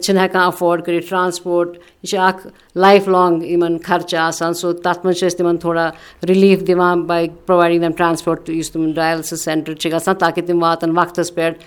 [0.00, 2.46] چھِنہٕ ہٮ۪کان اَفٲڈ کٔرِتھ ٹرٛانسپوٹ یہِ چھِ اَکھ
[2.84, 5.90] لایف لانٛگ یِمَن خرچہٕ آسان سو تَتھ منٛز چھِ أسۍ تِمَن تھوڑا
[6.28, 11.34] رِلیٖف دِوان پرٛووایڈِنٛگ دَم ٹرٛانسپوٹ یُس تِمَن ڈایلسِز سٮ۪نٹَر چھِ گژھان تاکہِ تِم واتَن وقتَس
[11.34, 11.58] پٮ۪ٹھ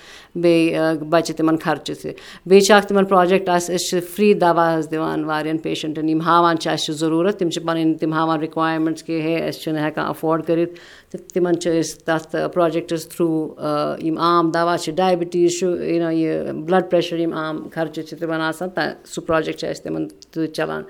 [0.42, 2.12] بیٚیہِ بَچہِ تِمَن خرچہٕ تہِ۔
[2.46, 6.22] بیٚیہِ چھِ اَکھ تِمَن پرٛوجیکٹ آسہِ أسۍ چھِ فرٛی دَوا حظ دِوان واریاہَن پیشَنٹَن یِم
[6.22, 9.82] ہاوان چھِ اَسہِ چھِ ضروٗرت تِم چھِ پَنٕنۍ تِم ہاوان رِکوایرمٮ۪نٛٹٕس کہِ ہے أسۍ چھِنہٕ
[9.84, 10.74] ہٮ۪کان اَفٲڈ کٔرِتھ
[11.12, 16.10] تہٕ تِمَن چھِ أسۍ تَتھ پرٛوجیکٹَس تھرٛوٗ یِم عام دَوا چھِ ڈایبِٹیٖز چھُ یوٗ نو
[16.12, 18.70] یہِ بٕلَڈ پرٛیشَر یِم عام خرچہٕ چھِ تِمَن آسان
[19.14, 20.84] سُہ پرٛوجیکٹ چھِ اَسہِ تِمَن سۭتۍ چَلان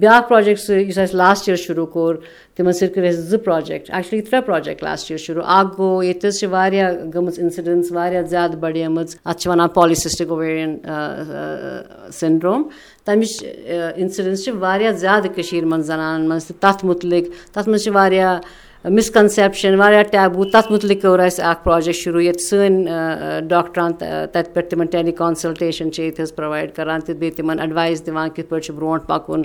[0.00, 2.14] بیٛاکھ پرٛوجیکٹ سُہ یُس اَسہِ لاسٹ یِیَر شروٗع کوٚر
[2.56, 6.28] تِمَن سۭتۍ کٔرۍ اَسہِ زٕ پرٛوجیکٹ ایٚکچُؤلی ترٛےٚ پرٛوجیکٹ لاسٹ یِیَر شروٗع اَکھ گوٚو ییٚتہِ
[6.28, 10.76] حظ چھِ واریاہ گٔمٕژ اِنسِڈٮ۪نٕس واریاہ زیادٕ بَڑیمٕژ اَتھ چھِ وَنان پالِسِسٹِک اوویرِیَن
[12.20, 12.62] سِنڈروم
[13.04, 13.44] تَمِچ
[14.00, 18.38] اِنسِڈٮ۪نٕس چھِ واریاہ زیادٕ کٔشیٖرِ منٛز زَنانَن منٛز تہٕ تَتھ مُتعلِق تَتھ منٛز چھِ واریاہ
[18.84, 24.70] مِسکَنسیپشَن واریاہ ٹیبوٗ تَتھ مُتعلِق کوٚر اَسہِ اَکھ پرٛوجَکٹ شروٗع ییٚتہِ سٲنۍ ڈاکٹرَن تَتہِ پٮ۪ٹھ
[24.70, 28.66] تِمَن ٹیلی کانسَلٹیشَن چھِ ییٚتہِ حظ پرٛووایِڈ کَران تہٕ بیٚیہِ تِمَن اٮ۪ڈوایس دِوان کِتھ پٲٹھۍ
[28.66, 29.42] چھُ برونٛٹھ پَکُن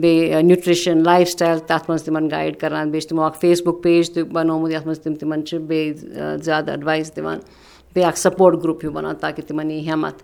[0.00, 3.82] بیٚیہِ نیوٗٹرِشَن لایف سِٹایِل تَتھ منٛز تِمَن گایِڈ کَران بیٚیہِ چھِ تِمو اَکھ فیس بُک
[3.82, 5.94] پیج تہِ بَنومُت یَتھ منٛز تِم تِمَن چھِ بیٚیہِ
[6.44, 7.38] زیادٕ اٮ۪ڈوایس دِوان
[7.94, 10.22] بیٚیہِ اَکھ سَپوٹ گرُپ ہیوٗ بَنان تاکہِ تِمَن یی ہٮ۪مَتھ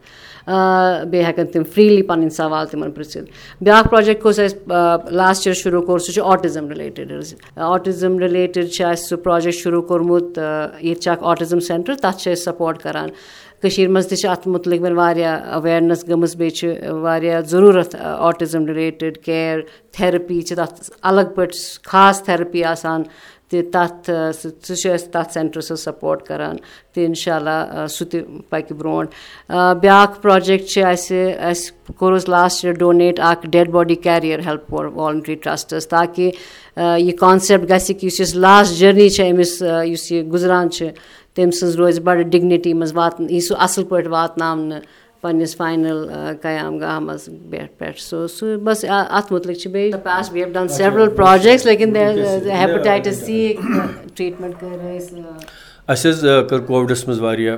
[1.10, 3.30] بیٚیہِ ہٮ۪کَن تِم فرٛیٖلی پَنٕنۍ سوال تِمَن پِرٛژھِتھ
[3.62, 7.12] بیٛاکھ پرٛوجَکٹ کُس اَسہِ لاسٹ یِیَر شروٗع کوٚر سُہ چھُ آٹِزٕم رِلیٹِڈ
[7.56, 12.32] آٹِزٕم رِلیٹِڈ چھِ اَسہِ سُہ پرٛوجَکٹ شروٗع کوٚرمُت ییٚتہِ چھِ اَکھ آٹِزٕم سٮ۪نٹَر تَتھ چھِ
[12.32, 13.08] أسۍ سَپوٹ کَران
[13.62, 18.66] کٔشیٖرِ منٛز تہِ چھِ اَتھ مُتعلِق وۄنۍ واریاہ اٮ۪ویرنٮ۪س گٔمٕژ بیٚیہِ چھِ واریاہ ضروٗرت آٹِزٕم
[18.66, 19.60] رِلیٹِڈ کِیر
[19.92, 23.02] تھٮ۪رپی چھِ تَتھ الگ پٲٹھۍ خاص تھٮ۪رپی آسان
[23.50, 26.56] تہِ تَتھ سُہ چھُ اَسہِ تَتھ سٮ۪نٹرٕ سۭتۍ سَپوٹ کَران
[26.92, 29.10] تہٕ اِنشاء اللہ سُہ تہِ پَکہِ برونٛٹھ
[29.82, 34.84] بیٛاکھ پرٛوجَکٹ چھِ اَسہِ اَسہِ کوٚر حظ لاسٹ یِیَر ڈونیٹ اَکھ dead body carrier for
[34.84, 36.30] voluntary trusts تاکہِ
[36.76, 40.88] یہِ کانسیپٹ گژھِ کہِ یُس یُس لاسٹ جٔرنی چھِ أمِس یُس یہِ گُزران چھِ
[41.34, 44.80] تٔمۍ سٕنٛز روزِ بَڑٕ ڈِگنِٹی منٛز واتنہٕ یی سُہ اَصٕل پٲٹھۍ واتناونہٕ
[45.20, 46.08] پنٛنِس فاینَل
[46.42, 47.28] قیام گاہ منٛز
[47.78, 49.60] پٮ۪ٹھ سُہ سُہ بَس اَتھ مُتعلِق
[54.60, 54.78] کٔر
[55.88, 57.56] اَسہِ حظ کٔر کووِڈَس منٛز واریاہ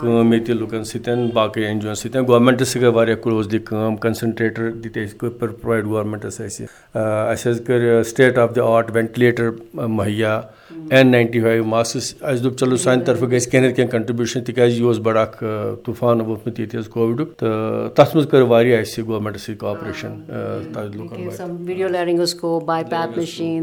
[0.00, 3.96] کٲم ییٚتہِ لُکَن سۭتۍ باقٕے این جی اوَن سۭتۍ۔ گورمٮ۪نٛٹَس سۭتۍ گٔے واریاہ کٕلوزلی کٲم
[3.96, 10.40] کَنسَنٹرٛیٹَر دِتۍ اَسہِ پرٛووایِڈ گورمٮ۪نٛٹَس اَسہِ۔ اَسہِ حظ کٔرۍ state of the art ventilator مہیا
[10.90, 14.72] این ناینٹی فایِو ماسٕس اَسہِ دوٚپ چلو سانہِ طرفہٕ گژھِ کینٛہہ نَتہٕ کینٛہہ کَنٹرٛبیوٗشَن تِکیٛازِ
[14.78, 15.44] یہِ اوس بَڑٕ اَکھ
[15.84, 20.12] طوٗفان ووٚتھمُت ییٚتہِ حظ کووِڈُک تہٕ تَتھ منٛز کٔر واریاہ اَسہِ گورمٮ۪نٛٹَس سۭتۍ کاپریشَن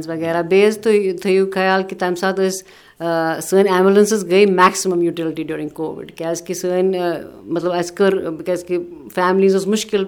[0.08, 2.64] وغیرہ بیٚیہِ حظ تُہۍ تھٲیِو خیال کہِ تَمہِ ساتہٕ ٲسۍ
[3.00, 7.00] سٲنۍ ایمبُلَنسٕز گٔے میکسِمَم یوٗٹِلٹی ڈیوٗرِنٛگ کووِڈ کیٛازِکہِ سٲنۍ
[7.46, 8.14] مطلب اَسہِ کٔر
[8.46, 8.78] کیٛازِکہِ
[9.16, 10.04] فیملیٖز اوس مُشکِل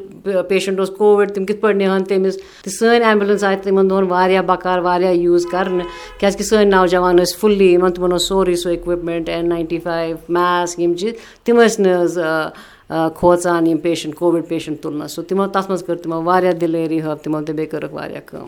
[0.49, 4.41] پیشَنٹ اوس کووِڈ تِم کِتھ پٲٹھۍ نِہَن تٔمِس تہٕ سٲنۍ ایمبُلَنس آیہِ تِمَن دۄہَن واریاہ
[4.51, 5.85] بَکار واریاہ یوٗز کَرنہٕ
[6.19, 10.79] کیٛازِکہِ سٲنۍ نوجوان ٲسۍ فُلی یِمَن تِمَن اوس سورُے سُہ equipment N ninety five mask
[10.79, 12.19] یِم چیٖز تِم ٲسۍ نہٕ حظ
[12.89, 17.15] کھوژان یِم پیشَنٹ کووِڈ پیشَنٹ تُلنَس سُہ تِمو تَتھ منٛز کٔر تِمو واریاہ دِلٲری ہٲو
[17.23, 18.47] تِمو تہٕ بیٚیہِ کٔرٕکھ واریاہ کٲم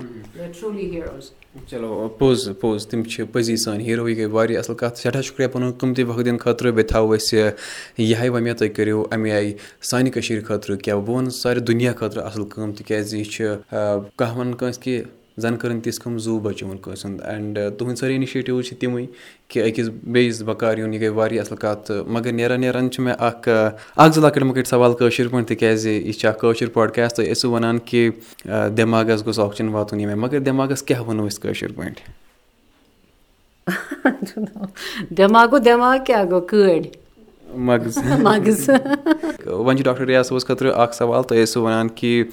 [1.68, 5.48] چلو پوٚز پوٚز تِم چھِ پٔزی سٲنۍ ہیٖرو یہِ گٔے واریاہ اَصٕل کَتھ سٮ۪ٹھاہ شُکریہ
[5.54, 7.52] پَنُن قۭمتی وقت دِنہٕ خٲطرٕ بیٚیہِ تھاوو أسۍ
[7.98, 9.54] یِہے وَمیا تُہۍ کٔرِو اَمہِ آیہِ
[9.90, 14.38] سانہِ کٔشیٖرِ خٲطرٕ کیٛاہ بہٕ وَنہٕ سارے دُنیا خٲطرٕ اَصٕل کٲم تِکیٛازِ یہِ چھِ کانٛہہ
[14.38, 15.02] وَنان کٲنٛسہِ کہِ
[15.42, 17.22] زَن کٔرٕنۍ تِژھ کٲم زوٗ بَچوُن کٲنٛسہِ ہُنٛد.
[17.26, 19.06] اینٛڈ تُہٕنٛدۍ سٲری اِنِشیٹِوٕز چھِ تِمٕے
[19.48, 23.04] کہِ أکِس بیٚیِس بَکار یُن یہِ گٔے واریاہ اَصٕل کَتھ تہٕ مگر نیران نیران چھِ
[23.04, 27.16] مےٚ اَکھ اَکھ زٕ لۄکٕٹۍ مۄکٕٹۍ سوال کٲشِر پٲٹھۍ تِکیٛازِ یہِ چھِ اَکھ کٲشِر پاڈکاسٹ
[27.16, 28.10] تُہۍ ٲسِو وَنان کہِ
[28.78, 32.02] دٮ۪ماغَس گوٚژھ آکسیٖجَن واتُن آیہِ مگر دٮ۪ماغَس کیٛاہ وَنو أسۍ کٲشِر پٲٹھۍ
[37.54, 37.92] وۄنۍ
[39.78, 42.24] چھُ ڈاکٹر رِیاض خٲطرٕ اکھ سوال تُہۍ ٲسِو وَنان کہِ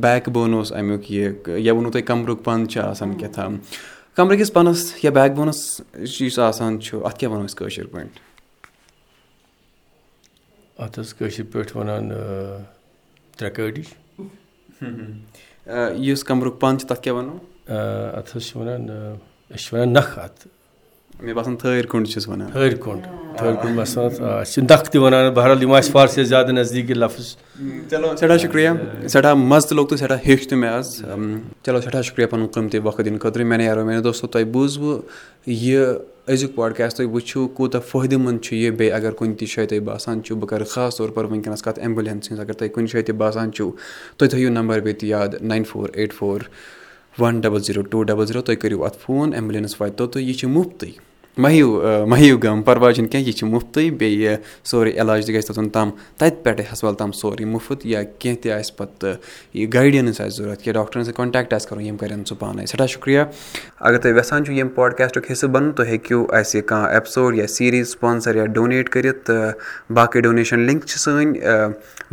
[0.00, 3.56] بیک بون اوس اَمیُک یہِ یا ووٚنوُ تۄہہِ کَمرُک پَن چھُ آسان کیٛاہ تام
[4.16, 5.80] کَمرٕکِس پَنَس یا بیک بونَس
[6.20, 8.08] یُس آسان چھُ اَتھ کیٛاہ وَنو أسۍ کٲشِر پٲٹھۍ
[10.78, 12.04] اَتھ حظ کٲشِر پٲٹھۍ وَنان
[16.06, 17.36] یُس کَمرُک پَن چھُ تَتھ کیٛاہ وَنو
[18.18, 20.46] اَتھ حظ چھِ وَنان أسۍ چھِ وَنان نَکھٕ اَتھ
[21.22, 23.06] مےٚ باسان تھٲرۍ کوٚنٛڈ چھُس وَنان تھٲرۍ کوٚنٛڈ
[23.38, 26.96] تھٲرۍ کوٚنٛڈ آسان أسۍ چھِ نَکھٕ تہِ وَنان بہرحال یِم آسہِ فارسی زیادٕ نزدیٖک یہِ
[26.96, 27.34] لفظ
[27.90, 28.70] چلو سٮ۪ٹھاہ شُکریہ
[29.08, 30.94] سٮ۪ٹھاہ مَزٕ تہِ لوٚگ تہٕ سٮ۪ٹھاہ ہیوٚچھ تہِ مےٚ آز
[31.62, 35.00] چلو سٮ۪ٹھاہ شُکریہ پَنُن قۭمتی وقت دِنہٕ خٲطرٕ یارو میانہِ دوستو تۄہہِ بوٗزوٕ
[35.46, 35.86] یہِ
[36.32, 39.82] أزیُک پاڈکاسٹ تُہۍ وٕچھِو کوٗتاہ فٲیدٕ مَنٛد چھُ یہِ بیٚیہِ اگر کُنہِ تہِ جایہِ تۄہہِ
[39.84, 43.06] باسان چھُو بہٕ کَرٕ خاص طور پَر وٕنکٮ۪نَس کَتھ ایمبُلٮ۪نس ہِنٛز اگر تۄہہِ کُنہِ جایہِ
[43.06, 43.70] تہِ باسان چھُو
[44.16, 46.40] تُہۍ تھٲیِو نمبر بیٚیہِ تہِ یاد nine four eight four
[47.18, 50.48] one double zero two double zero تُہۍ کٔرِو اَتھ فون ایمبُلٮ۪نٕس واتہِ توٚتُے یہِ چھِ
[50.48, 51.07] مُفتٕے
[51.38, 55.34] مہ ہیٚیِو مہ ہیٚیِو غم پَرواے چھُنہٕ کینٛہہ یہِ چھِ مُفتٕے بیٚیہِ سورُے علاج تہِ
[55.34, 59.14] گژھِ توٚتَن تام تَتہِ پٮ۪ٹھَے ہَسپَتال تام سورُے مُفت یا کینٛہہ تہِ آسہِ پَتہٕ
[59.54, 62.86] یہِ گایڈٮ۪نٕس آسہِ ضوٚرَتھ کینٛہہ ڈاکٹرَن سۭتۍ کَنٹیکٹ آسہِ کَرُن یِم کَرن سُہ پانَے۔ سٮ۪ٹھاہ
[62.86, 63.20] شُکریہ۔
[63.80, 67.88] اگر تُہۍ یَژھان چھُو ییٚمہِ پاڈکاسٹُک حِصہٕ بَنُن تُہۍ ہیٚکِو اَسہِ کانٛہہ ایپِسوڈ یا سیٖریٖز
[67.88, 69.52] سپانسَر یا ڈونیٹ کٔرِتھ تہٕ
[69.94, 71.32] باقٕے ڈونیشَن لِنک چھِ سٲنۍ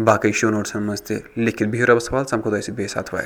[0.05, 3.25] باقٕے شو نوٹسَن منٛز تہِ لیکھِتھ بِہِو رۄبَس حوال سَمکھو تۄہہِ سۭتۍ بیٚیہِ ساتہٕ وارِ